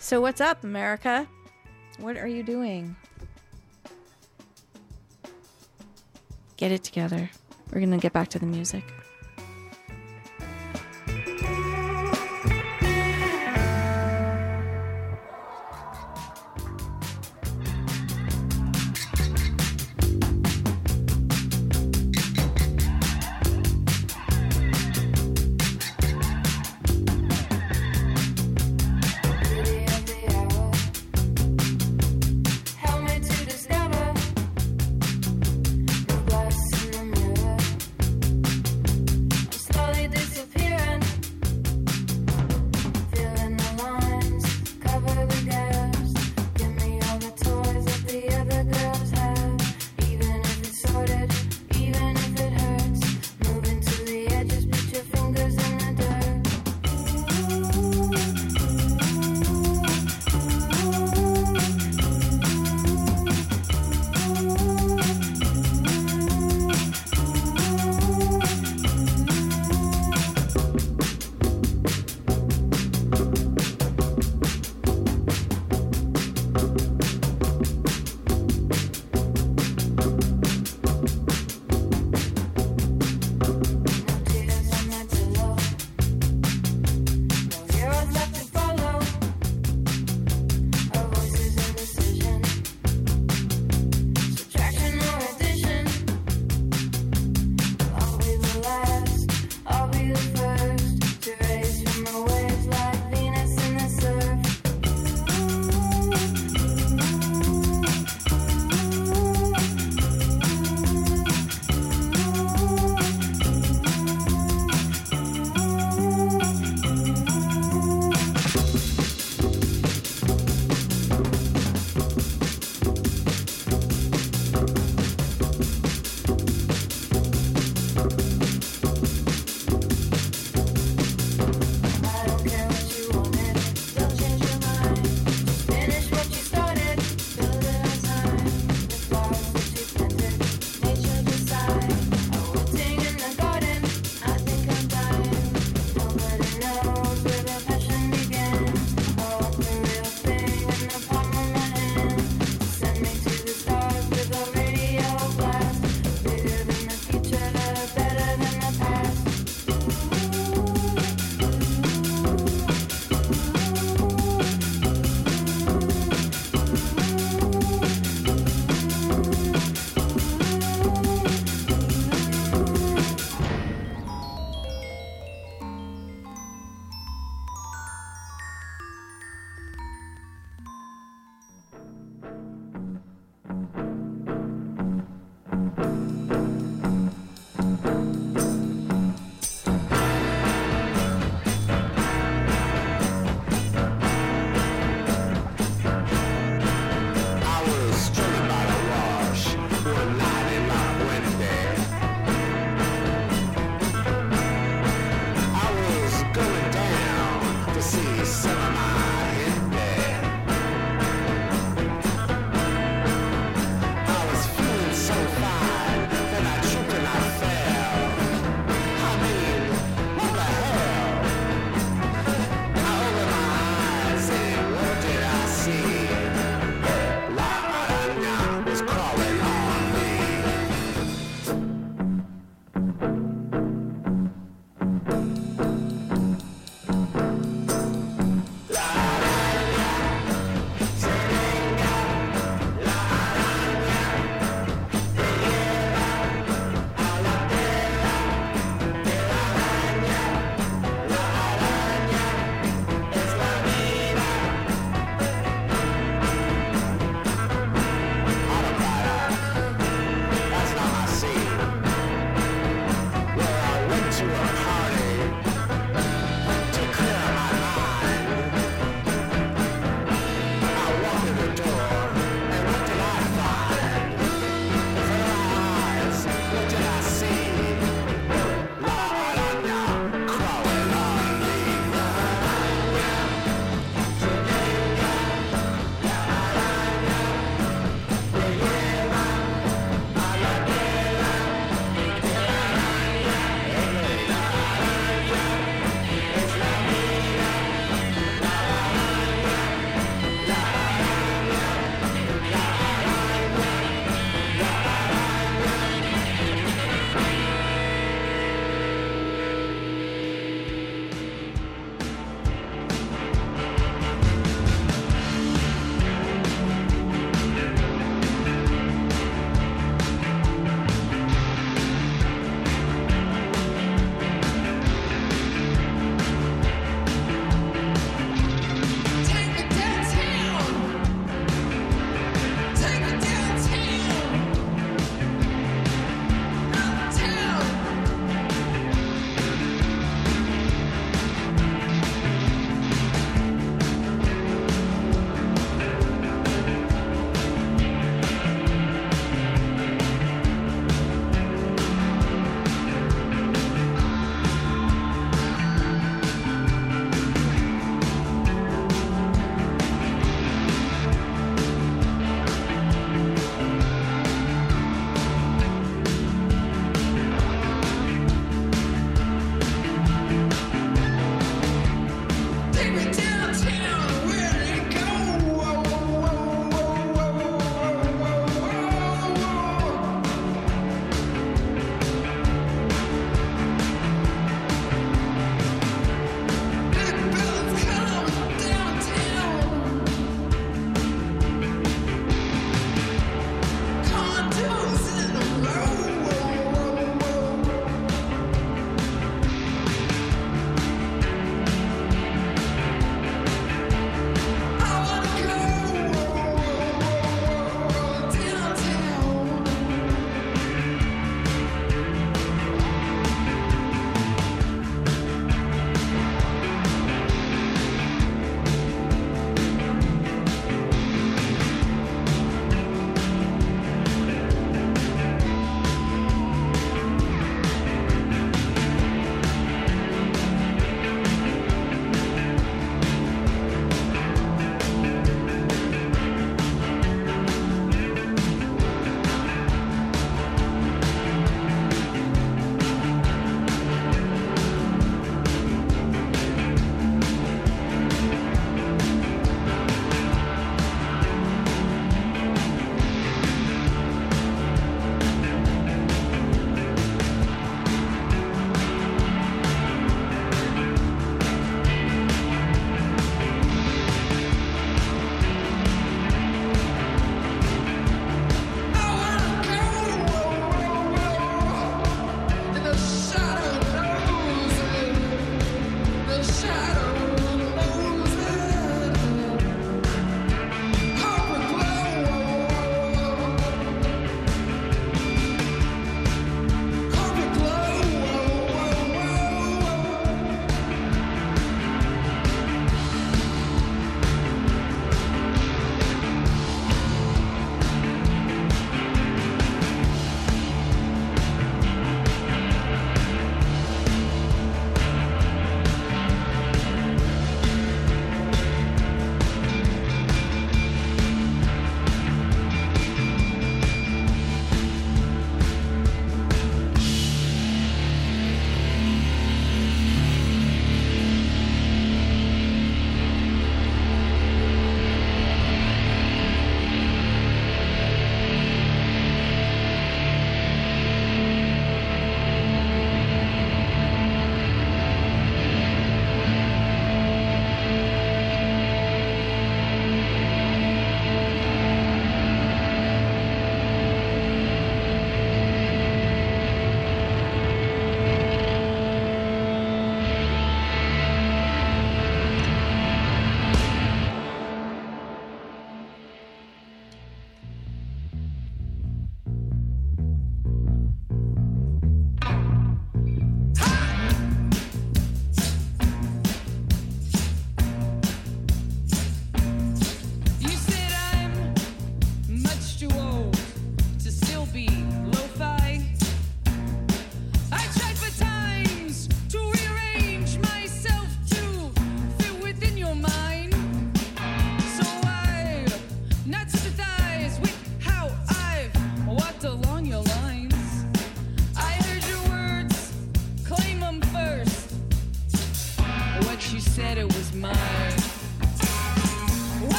So, 0.00 0.20
what's 0.20 0.40
up, 0.40 0.64
America? 0.64 1.28
What 2.00 2.16
are 2.16 2.26
you 2.26 2.42
doing? 2.42 2.96
Get 6.56 6.72
it 6.72 6.82
together. 6.82 7.30
We're 7.70 7.80
going 7.80 7.90
to 7.90 7.98
get 7.98 8.14
back 8.14 8.28
to 8.28 8.38
the 8.38 8.46
music. 8.46 8.84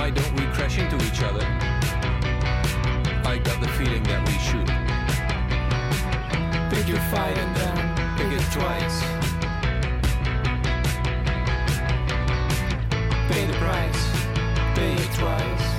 Why 0.00 0.08
don't 0.08 0.32
we 0.32 0.46
crash 0.54 0.78
into 0.78 0.96
each 0.96 1.22
other? 1.22 1.44
I 3.28 3.38
got 3.44 3.60
the 3.60 3.68
feeling 3.68 4.02
that 4.04 4.26
we 4.26 4.32
should. 4.48 4.66
Pick 6.72 6.88
your 6.88 7.02
fight 7.10 7.36
and 7.36 7.54
then 7.54 7.76
pick 8.16 8.32
it 8.32 8.40
twice. 8.50 9.02
Pay 13.30 13.44
the 13.44 13.58
price, 13.58 14.02
pay 14.74 14.94
it 14.94 15.12
twice. 15.18 15.69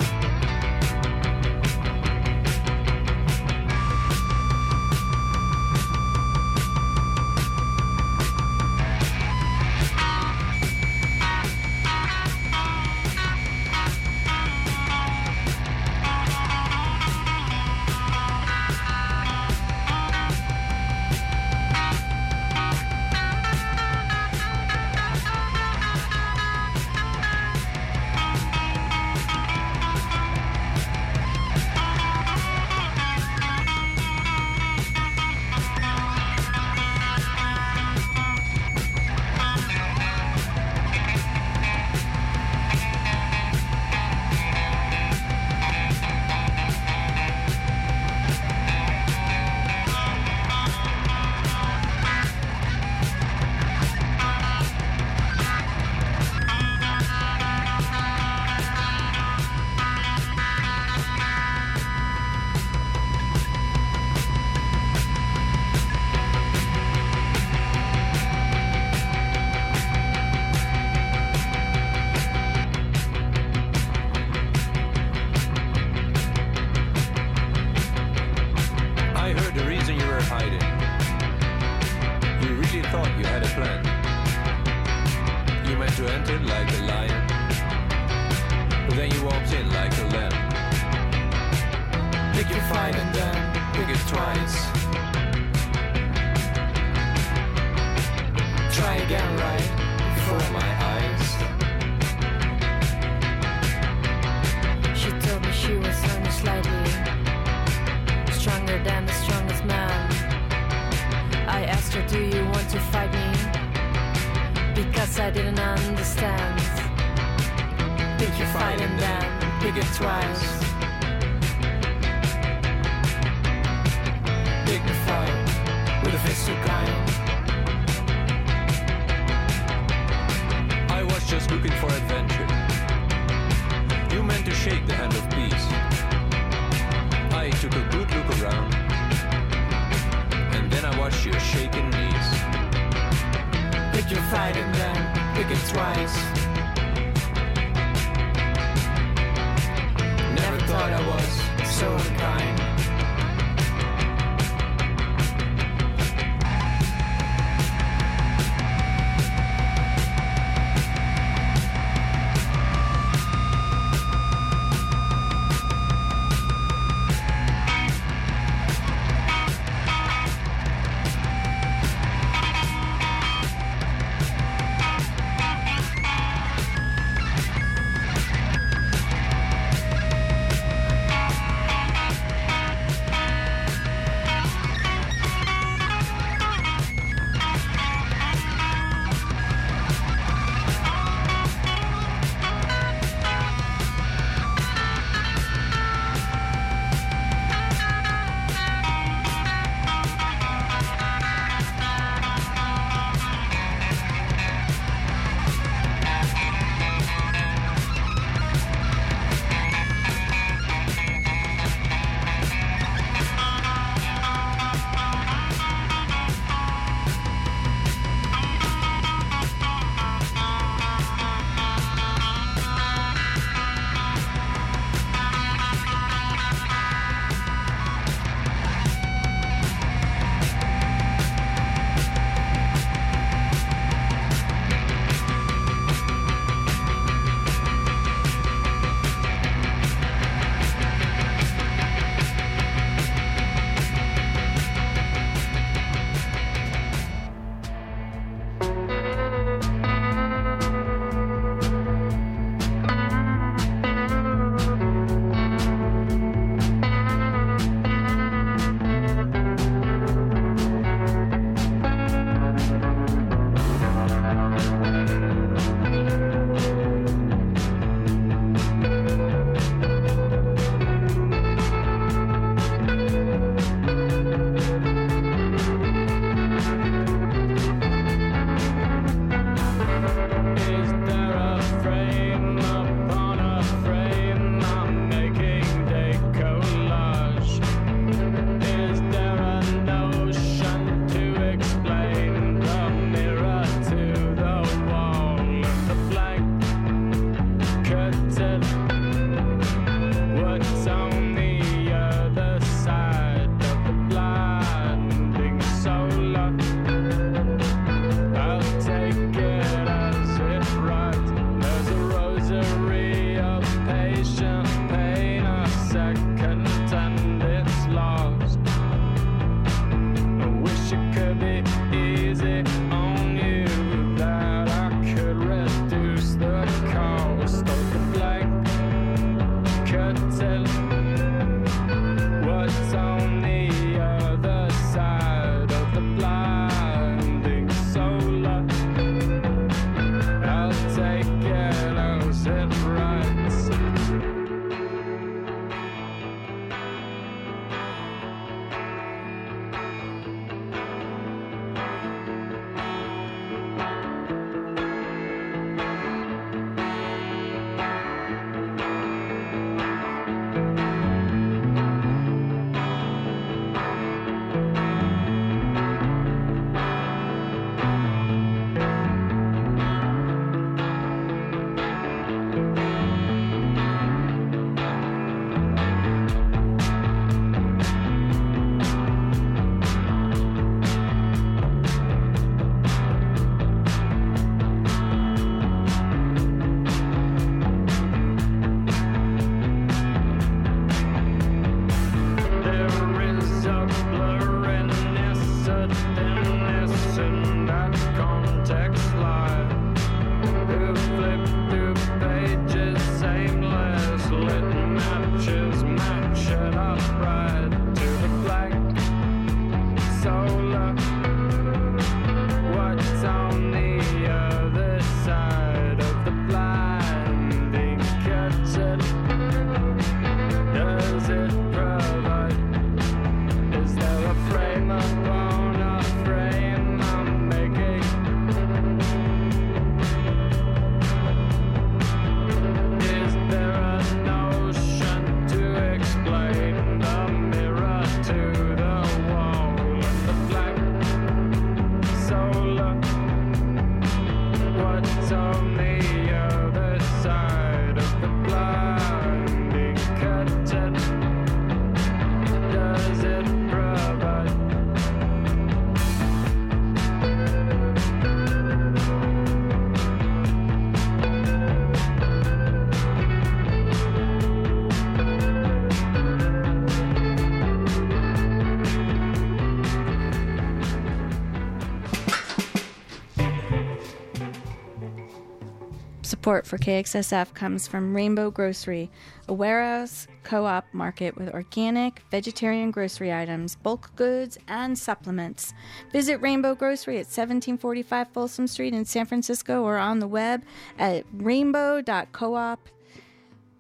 Support 476.51 476.67
for 476.67 476.77
KXSF 476.79 477.53
comes 477.53 477.87
from 477.87 478.13
Rainbow 478.13 478.51
Grocery, 478.51 479.09
a 479.47 479.53
warehouse 479.53 480.27
co 480.43 480.65
op 480.65 480.85
market 480.91 481.37
with 481.37 481.47
organic, 481.53 482.23
vegetarian 482.29 482.91
grocery 482.91 483.31
items, 483.31 483.77
bulk 483.77 484.13
goods, 484.17 484.57
and 484.67 484.99
supplements. 484.99 485.73
Visit 486.11 486.41
Rainbow 486.41 486.75
Grocery 486.75 487.15
at 487.15 487.27
1745 487.27 488.33
Folsom 488.33 488.67
Street 488.67 488.93
in 488.93 489.05
San 489.05 489.25
Francisco 489.27 489.83
or 489.83 489.97
on 489.97 490.19
the 490.19 490.27
web 490.27 490.63
at 490.99 491.23
rainbow.coop. 491.31 492.89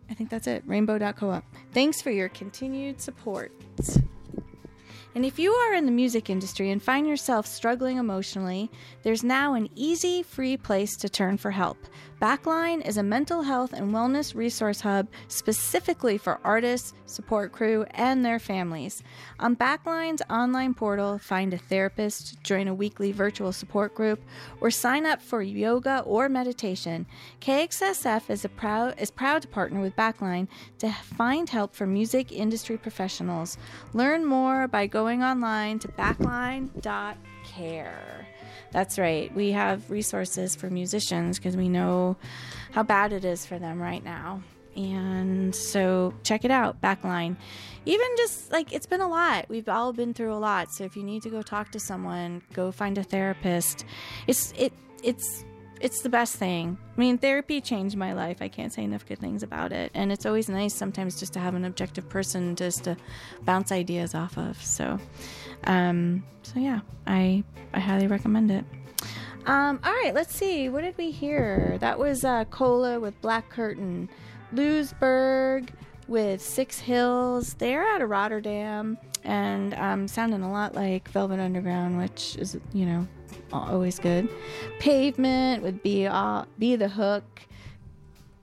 I 0.09 0.13
think 0.13 0.29
that's 0.29 0.47
it, 0.47 0.63
rainbow.coop. 0.65 1.43
Thanks 1.73 2.01
for 2.01 2.11
your 2.11 2.29
continued 2.29 3.01
support. 3.01 3.51
And 5.13 5.25
if 5.25 5.37
you 5.37 5.51
are 5.51 5.73
in 5.73 5.85
the 5.85 5.91
music 5.91 6.29
industry 6.29 6.71
and 6.71 6.81
find 6.81 7.05
yourself 7.05 7.45
struggling 7.45 7.97
emotionally, 7.97 8.71
there's 9.03 9.25
now 9.25 9.55
an 9.55 9.67
easy, 9.75 10.23
free 10.23 10.55
place 10.55 10.95
to 10.97 11.09
turn 11.09 11.37
for 11.37 11.51
help. 11.51 11.77
Backline 12.21 12.87
is 12.87 12.97
a 12.97 13.03
mental 13.03 13.41
health 13.41 13.73
and 13.73 13.91
wellness 13.91 14.35
resource 14.35 14.81
hub 14.81 15.07
specifically 15.27 16.19
for 16.19 16.39
artists, 16.43 16.93
support 17.07 17.51
crew, 17.51 17.83
and 17.95 18.23
their 18.23 18.37
families. 18.37 19.01
On 19.39 19.55
Backline's 19.55 20.21
online 20.29 20.75
portal, 20.75 21.17
find 21.17 21.51
a 21.51 21.57
therapist, 21.57 22.39
join 22.43 22.67
a 22.67 22.75
weekly 22.75 23.11
virtual 23.11 23.51
support 23.51 23.95
group, 23.95 24.21
or 24.59 24.69
sign 24.69 25.07
up 25.07 25.19
for 25.19 25.41
yoga 25.41 26.03
or 26.05 26.29
meditation. 26.29 27.07
KXSF 27.39 28.29
is, 28.29 28.45
proud, 28.55 29.01
is 29.01 29.09
proud 29.09 29.41
to 29.41 29.47
partner 29.47 29.81
with 29.81 29.95
Backline 29.95 30.47
to 30.77 30.91
find 30.91 31.49
help 31.49 31.73
for 31.73 31.87
music 31.87 32.31
industry 32.31 32.77
professionals. 32.77 33.57
Learn 33.93 34.25
more 34.25 34.67
by 34.67 34.85
going 34.85 35.23
online 35.23 35.79
to 35.79 35.87
backline.care. 35.87 38.20
That's 38.71 38.97
right. 38.97 39.33
We 39.35 39.51
have 39.51 39.89
resources 39.91 40.55
for 40.55 40.69
musicians 40.69 41.37
because 41.37 41.57
we 41.57 41.69
know 41.69 42.17
how 42.71 42.83
bad 42.83 43.13
it 43.13 43.25
is 43.25 43.45
for 43.45 43.59
them 43.59 43.81
right 43.81 44.03
now. 44.03 44.41
And 44.75 45.53
so 45.53 46.13
check 46.23 46.45
it 46.45 46.51
out, 46.51 46.81
Backline. 46.81 47.35
Even 47.85 48.07
just 48.15 48.51
like 48.51 48.71
it's 48.71 48.85
been 48.85 49.01
a 49.01 49.09
lot. 49.09 49.47
We've 49.49 49.67
all 49.67 49.91
been 49.91 50.13
through 50.13 50.33
a 50.33 50.39
lot. 50.39 50.71
So 50.71 50.85
if 50.85 50.95
you 50.95 51.03
need 51.03 51.23
to 51.23 51.29
go 51.29 51.41
talk 51.41 51.71
to 51.71 51.79
someone, 51.79 52.41
go 52.53 52.71
find 52.71 52.97
a 52.97 53.03
therapist. 53.03 53.83
It's 54.27 54.53
it 54.57 54.71
it's 55.03 55.43
it's 55.81 56.01
the 56.01 56.09
best 56.09 56.35
thing. 56.35 56.77
I 56.95 56.99
mean, 56.99 57.17
therapy 57.17 57.59
changed 57.59 57.97
my 57.97 58.13
life. 58.13 58.37
I 58.41 58.47
can't 58.47 58.71
say 58.71 58.83
enough 58.83 59.05
good 59.05 59.17
things 59.19 59.41
about 59.41 59.71
it. 59.71 59.91
And 59.95 60.11
it's 60.11 60.25
always 60.25 60.47
nice 60.47 60.75
sometimes 60.75 61.19
just 61.19 61.33
to 61.33 61.39
have 61.39 61.55
an 61.55 61.65
objective 61.65 62.07
person 62.07 62.55
just 62.55 62.83
to 62.83 62.95
bounce 63.43 63.71
ideas 63.71 64.13
off 64.13 64.37
of. 64.37 64.61
So, 64.63 64.99
um, 65.65 66.23
so 66.43 66.59
yeah, 66.59 66.81
I 67.07 67.43
I 67.73 67.79
highly 67.79 68.07
recommend 68.07 68.51
it. 68.51 68.65
Um, 69.45 69.79
all 69.83 69.91
right, 69.91 70.13
let's 70.13 70.35
see. 70.35 70.69
What 70.69 70.81
did 70.81 70.97
we 70.97 71.09
hear? 71.09 71.77
That 71.79 71.97
was 71.97 72.23
uh, 72.23 72.45
Cola 72.45 72.99
with 72.99 73.19
Black 73.21 73.49
Curtain, 73.49 74.07
Lewsberg 74.53 75.69
with 76.07 76.41
Six 76.41 76.79
Hills. 76.79 77.55
They're 77.55 77.87
out 77.87 78.01
of 78.01 78.09
Rotterdam 78.09 78.97
and 79.23 79.73
um, 79.75 80.07
sounding 80.07 80.41
a 80.41 80.51
lot 80.51 80.75
like 80.75 81.09
Velvet 81.09 81.39
Underground, 81.39 81.97
which 81.97 82.35
is 82.37 82.57
you 82.73 82.85
know 82.85 83.07
always 83.51 83.97
good. 83.99 84.29
Pavement 84.79 85.63
with 85.63 85.81
Be 85.81 86.05
uh, 86.07 86.45
Be 86.59 86.75
the 86.75 86.89
Hook. 86.89 87.41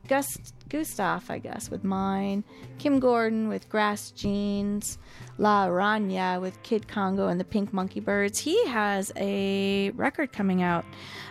Gust 0.08 0.54
Gustaf, 0.68 1.30
I 1.30 1.38
guess, 1.38 1.70
with 1.70 1.84
Mine. 1.84 2.44
Kim 2.78 3.00
Gordon 3.00 3.48
with 3.48 3.68
Grass 3.68 4.10
Jeans. 4.10 4.98
La 5.38 5.66
Aranya 5.66 6.40
with 6.40 6.60
Kid 6.62 6.88
Congo 6.88 7.28
and 7.28 7.38
the 7.38 7.44
Pink 7.44 7.72
Monkey 7.72 8.00
Birds. 8.00 8.38
He 8.38 8.66
has 8.66 9.12
a 9.16 9.90
record 9.90 10.32
coming 10.32 10.62
out. 10.62 10.84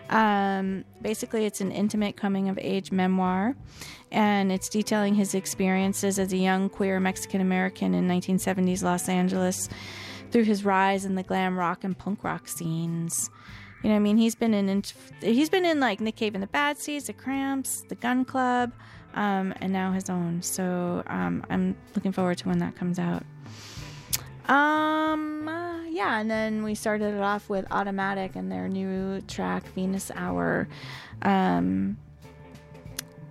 Um, 0.10 0.86
basically, 1.02 1.46
it's 1.46 1.60
an 1.60 1.72
intimate 1.72 2.16
coming 2.16 2.48
of 2.48 2.58
age 2.60 2.92
memoir, 2.92 3.56
and 4.12 4.52
it's 4.52 4.70
detailing 4.70 5.16
his 5.16 5.36
experiences 5.36 6.18
as 6.18 6.32
a 6.32 6.38
young 6.38 6.70
queer 6.70 7.00
Mexican 7.00 7.42
American 7.42 7.94
in 7.94 8.08
1970s 8.08 8.82
Los 8.82 9.10
Angeles 9.10 9.68
through 10.32 10.44
his 10.44 10.64
rise 10.64 11.06
in 11.06 11.16
the 11.16 11.24
glam 11.24 11.58
rock 11.58 11.84
and 11.84 11.98
punk 11.98 12.24
rock 12.24 12.48
scenes. 12.48 13.30
You 13.84 13.90
know, 13.90 13.96
I 13.96 14.00
mean, 14.00 14.18
he's 14.18 14.36
been 14.36 14.54
in 14.54 14.84
he's 15.22 15.50
been 15.50 15.66
in 15.66 15.80
like 15.80 16.00
Nick 16.00 16.16
Cave 16.16 16.34
and 16.34 16.42
the 16.42 16.48
Bad 16.48 16.78
Seeds, 16.78 17.08
the 17.08 17.14
Cramps, 17.14 17.84
the 17.90 17.96
Gun 17.96 18.26
Club, 18.26 18.72
um, 19.18 19.52
and 19.61 19.73
now 19.73 19.91
his 19.91 20.10
own. 20.10 20.41
So 20.44 21.03
um, 21.07 21.44
I'm 21.49 21.76
looking 21.95 22.11
forward 22.11 22.38
to 22.38 22.48
when 22.48 22.60
that 22.60 22.76
comes 22.76 22.99
out. 22.99 23.23
Um, 24.48 25.48
uh, 25.48 25.84
yeah, 25.85 26.19
and 26.19 26.30
then 26.31 26.64
we 26.64 26.76
started 26.76 27.15
it 27.15 27.19
off 27.19 27.49
with 27.49 27.65
Automatic 27.72 28.35
and 28.35 28.49
their 28.49 28.69
new 28.69 29.19
track 29.22 29.65
Venus 29.73 30.11
Hour. 30.15 30.69
Um, 31.23 31.98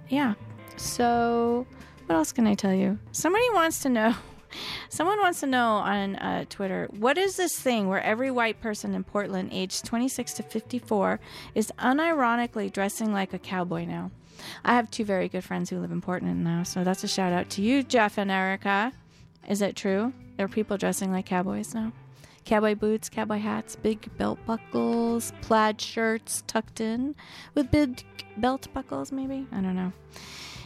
yeah. 0.08 0.34
So, 0.76 1.66
what 2.04 2.16
else 2.16 2.32
can 2.32 2.46
I 2.46 2.54
tell 2.54 2.74
you? 2.74 2.98
Somebody 3.12 3.46
wants 3.54 3.78
to 3.80 3.88
know. 3.88 4.14
Someone 4.88 5.20
wants 5.20 5.40
to 5.40 5.46
know 5.46 5.76
on 5.76 6.16
uh, 6.16 6.44
Twitter 6.48 6.88
what 6.98 7.16
is 7.16 7.36
this 7.36 7.58
thing 7.58 7.88
where 7.88 8.02
every 8.02 8.30
white 8.30 8.60
person 8.60 8.94
in 8.94 9.04
Portland, 9.04 9.50
aged 9.52 9.84
26 9.84 10.34
to 10.34 10.42
54, 10.42 11.20
is 11.54 11.72
unironically 11.78 12.72
dressing 12.72 13.12
like 13.12 13.32
a 13.32 13.38
cowboy 13.38 13.84
now? 13.84 14.10
I 14.64 14.74
have 14.74 14.90
two 14.90 15.04
very 15.04 15.28
good 15.28 15.44
friends 15.44 15.70
who 15.70 15.78
live 15.78 15.92
in 15.92 16.00
Portland 16.00 16.44
now, 16.44 16.62
so 16.62 16.84
that's 16.84 17.04
a 17.04 17.08
shout 17.08 17.32
out 17.32 17.50
to 17.50 17.62
you, 17.62 17.82
Jeff 17.82 18.18
and 18.18 18.30
Erica. 18.30 18.92
Is 19.48 19.62
it 19.62 19.76
true? 19.76 20.12
There 20.36 20.46
are 20.46 20.48
people 20.48 20.76
dressing 20.76 21.12
like 21.12 21.26
cowboys 21.26 21.74
now. 21.74 21.92
Cowboy 22.44 22.74
boots, 22.76 23.08
cowboy 23.08 23.38
hats, 23.38 23.74
big 23.74 24.16
belt 24.18 24.38
buckles, 24.46 25.32
plaid 25.40 25.80
shirts 25.80 26.44
tucked 26.46 26.80
in 26.80 27.14
with 27.54 27.70
big 27.70 28.04
belt 28.36 28.68
buckles, 28.72 29.10
maybe? 29.10 29.46
I 29.50 29.60
don't 29.60 29.74
know. 29.74 29.92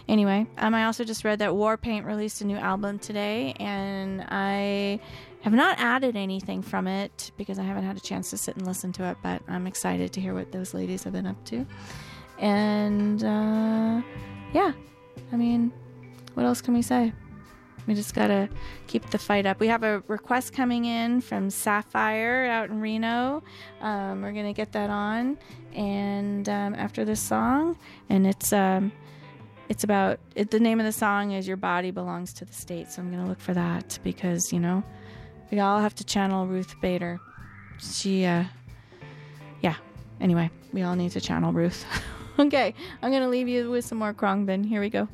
Anyway, 0.08 0.46
um, 0.58 0.74
I 0.74 0.86
also 0.86 1.04
just 1.04 1.24
read 1.24 1.38
that 1.38 1.50
Warpaint 1.50 2.04
released 2.04 2.40
a 2.40 2.44
new 2.44 2.56
album 2.56 2.98
today, 2.98 3.54
and 3.60 4.26
I 4.28 4.98
have 5.42 5.52
not 5.52 5.78
added 5.78 6.16
anything 6.16 6.62
from 6.62 6.86
it 6.86 7.30
because 7.36 7.58
I 7.58 7.62
haven't 7.62 7.84
had 7.84 7.96
a 7.96 8.00
chance 8.00 8.28
to 8.30 8.36
sit 8.36 8.56
and 8.56 8.66
listen 8.66 8.92
to 8.94 9.04
it, 9.04 9.16
but 9.22 9.40
I'm 9.48 9.66
excited 9.66 10.12
to 10.14 10.20
hear 10.20 10.34
what 10.34 10.52
those 10.52 10.74
ladies 10.74 11.04
have 11.04 11.12
been 11.12 11.26
up 11.26 11.42
to. 11.46 11.64
And 12.40 13.22
uh, 13.22 14.02
yeah, 14.52 14.72
I 15.32 15.36
mean, 15.36 15.72
what 16.34 16.46
else 16.46 16.60
can 16.60 16.74
we 16.74 16.82
say? 16.82 17.12
We 17.86 17.94
just 17.94 18.14
gotta 18.14 18.48
keep 18.86 19.08
the 19.10 19.18
fight 19.18 19.46
up. 19.46 19.60
We 19.60 19.66
have 19.68 19.82
a 19.82 20.02
request 20.06 20.52
coming 20.52 20.84
in 20.84 21.20
from 21.20 21.50
Sapphire 21.50 22.46
out 22.46 22.70
in 22.70 22.80
Reno. 22.80 23.42
Um, 23.80 24.22
we're 24.22 24.32
gonna 24.32 24.52
get 24.52 24.72
that 24.72 24.90
on, 24.90 25.38
and 25.74 26.48
um, 26.48 26.74
after 26.74 27.04
this 27.04 27.20
song, 27.20 27.76
and 28.08 28.26
it's 28.26 28.52
um, 28.52 28.92
it's 29.68 29.84
about 29.84 30.20
it, 30.34 30.50
the 30.50 30.60
name 30.60 30.78
of 30.78 30.86
the 30.86 30.92
song 30.92 31.32
is 31.32 31.48
"Your 31.48 31.56
Body 31.56 31.90
Belongs 31.90 32.32
to 32.34 32.44
the 32.44 32.52
State." 32.52 32.90
So 32.90 33.02
I'm 33.02 33.10
gonna 33.10 33.26
look 33.26 33.40
for 33.40 33.54
that 33.54 33.98
because 34.02 34.52
you 34.52 34.60
know 34.60 34.82
we 35.50 35.58
all 35.58 35.80
have 35.80 35.94
to 35.96 36.04
channel 36.04 36.46
Ruth 36.46 36.74
Bader. 36.80 37.18
She, 37.78 38.24
uh, 38.24 38.44
yeah. 39.62 39.76
Anyway, 40.20 40.50
we 40.72 40.82
all 40.82 40.94
need 40.96 41.12
to 41.12 41.20
channel 41.20 41.52
Ruth. 41.52 41.84
okay, 42.40 42.74
I'm 43.02 43.12
gonna 43.12 43.28
leave 43.28 43.48
you 43.48 43.70
with 43.70 43.84
some 43.84 43.98
more 43.98 44.14
Khruangbin. 44.14 44.66
Here 44.66 44.80
we 44.80 44.90
go. 44.90 45.08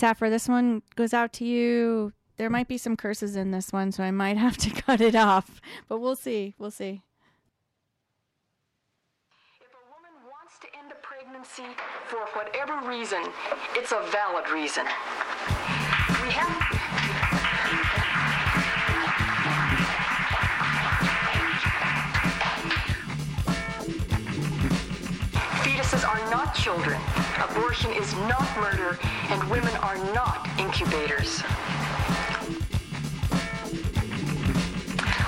Saffir, 0.00 0.30
this 0.30 0.48
one 0.48 0.80
goes 0.96 1.12
out 1.12 1.30
to 1.34 1.44
you. 1.44 2.14
There 2.38 2.48
might 2.48 2.68
be 2.68 2.78
some 2.78 2.96
curses 2.96 3.36
in 3.36 3.50
this 3.50 3.70
one, 3.70 3.92
so 3.92 4.02
I 4.02 4.10
might 4.10 4.38
have 4.38 4.56
to 4.56 4.70
cut 4.82 5.02
it 5.02 5.14
off, 5.14 5.60
but 5.88 5.98
we'll 5.98 6.16
see. 6.16 6.54
We'll 6.58 6.70
see. 6.70 7.02
If 9.60 9.68
a 9.74 9.84
woman 9.92 10.10
wants 10.24 10.58
to 10.60 10.68
end 10.78 10.90
a 10.90 10.94
pregnancy 11.02 11.76
for 12.06 12.20
whatever 12.32 12.80
reason, 12.88 13.22
it's 13.74 13.92
a 13.92 14.00
valid 14.10 14.48
reason. 14.48 14.86
We 16.22 16.30
have. 16.30 16.48
Fetuses 25.62 26.08
are 26.08 26.30
not 26.30 26.54
children. 26.54 26.98
Abortion 27.48 27.92
is 27.92 28.12
not 28.28 28.46
murder, 28.60 28.98
and 29.30 29.42
women 29.50 29.74
are 29.76 29.96
not 30.12 30.46
incubators. 30.58 31.42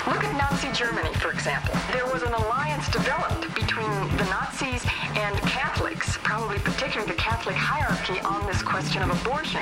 Look 0.05 0.23
at 0.23 0.35
Nazi 0.37 0.71
Germany, 0.73 1.13
for 1.15 1.31
example. 1.31 1.73
There 1.91 2.05
was 2.05 2.21
an 2.21 2.33
alliance 2.33 2.87
developed 2.89 3.53
between 3.55 3.89
the 4.17 4.25
Nazis 4.25 4.83
and 5.15 5.35
Catholics, 5.41 5.72
probably 6.23 6.57
particularly 6.59 7.11
the 7.11 7.17
Catholic 7.17 7.55
hierarchy, 7.55 8.19
on 8.21 8.45
this 8.47 8.61
question 8.63 9.03
of 9.03 9.11
abortion. 9.21 9.61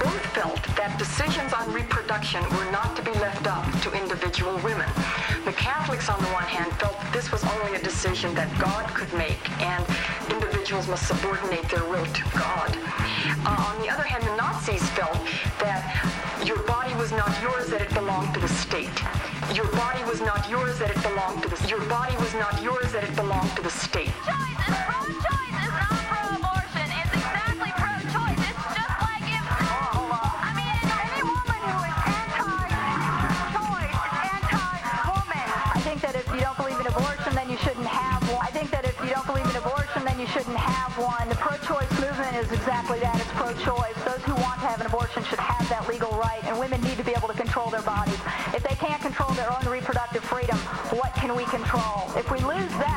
Both 0.00 0.24
felt 0.32 0.62
that 0.76 0.98
decisions 0.98 1.52
on 1.52 1.72
reproduction 1.72 2.42
were 2.56 2.70
not 2.72 2.96
to 2.96 3.02
be 3.02 3.12
left 3.20 3.46
up 3.46 3.64
to 3.82 3.92
individual 3.92 4.56
women. 4.64 4.88
The 5.44 5.52
Catholics, 5.52 6.08
on 6.08 6.18
the 6.18 6.32
one 6.32 6.48
hand, 6.48 6.72
felt 6.80 6.96
that 6.98 7.12
this 7.12 7.30
was 7.30 7.44
only 7.44 7.76
a 7.76 7.82
decision 7.82 8.34
that 8.34 8.48
God 8.58 8.86
could 8.94 9.12
make, 9.14 9.42
and 9.60 9.84
individuals 10.32 10.88
must 10.88 11.06
subordinate 11.06 11.68
their 11.68 11.84
will 11.84 12.06
to 12.06 12.24
God. 12.32 12.72
Uh, 13.44 13.70
on 13.70 13.76
the 13.82 13.88
other 13.88 14.04
hand, 14.04 14.24
the 14.24 14.36
Nazis 14.36 14.82
felt 14.96 15.20
that 15.60 15.82
your 16.44 16.58
body 16.64 16.94
was 16.96 17.12
not 17.12 17.30
yours, 17.42 17.68
that 17.68 17.82
it 17.82 17.92
belonged 17.92 18.32
to 18.34 18.40
the 18.40 18.48
state. 18.48 18.96
Your 19.54 19.68
body 19.76 20.02
was 20.04 20.20
not 20.20 20.48
yours, 20.48 20.78
that 20.78 20.90
it 20.90 21.02
belonged 21.02 21.42
to 21.42 21.48
the 21.48 21.68
your 21.68 21.84
body 21.86 22.16
was 22.16 22.32
not 22.34 22.62
yours, 22.62 22.92
that 22.92 23.04
it 23.04 23.14
belonged 23.14 23.54
to 23.56 23.62
the 23.62 23.70
state. 23.70 24.10
I 24.26 25.41
one. 40.98 41.28
The 41.28 41.36
pro-choice 41.36 41.90
movement 42.00 42.36
is 42.36 42.50
exactly 42.52 43.00
that. 43.00 43.16
It's 43.16 43.30
pro-choice. 43.32 43.96
Those 44.04 44.22
who 44.28 44.34
want 44.44 44.60
to 44.60 44.68
have 44.68 44.80
an 44.80 44.86
abortion 44.86 45.24
should 45.24 45.38
have 45.38 45.64
that 45.68 45.88
legal 45.88 46.10
right, 46.20 46.44
and 46.44 46.58
women 46.58 46.80
need 46.82 46.96
to 46.98 47.04
be 47.04 47.12
able 47.16 47.28
to 47.28 47.34
control 47.34 47.70
their 47.70 47.82
bodies. 47.82 48.20
If 48.52 48.62
they 48.62 48.76
can't 48.76 49.00
control 49.00 49.32
their 49.32 49.48
own 49.48 49.64
reproductive 49.64 50.24
freedom, 50.24 50.58
what 50.92 51.14
can 51.14 51.34
we 51.34 51.44
control? 51.48 52.12
If 52.16 52.30
we 52.30 52.40
lose 52.44 52.72
that, 52.76 52.91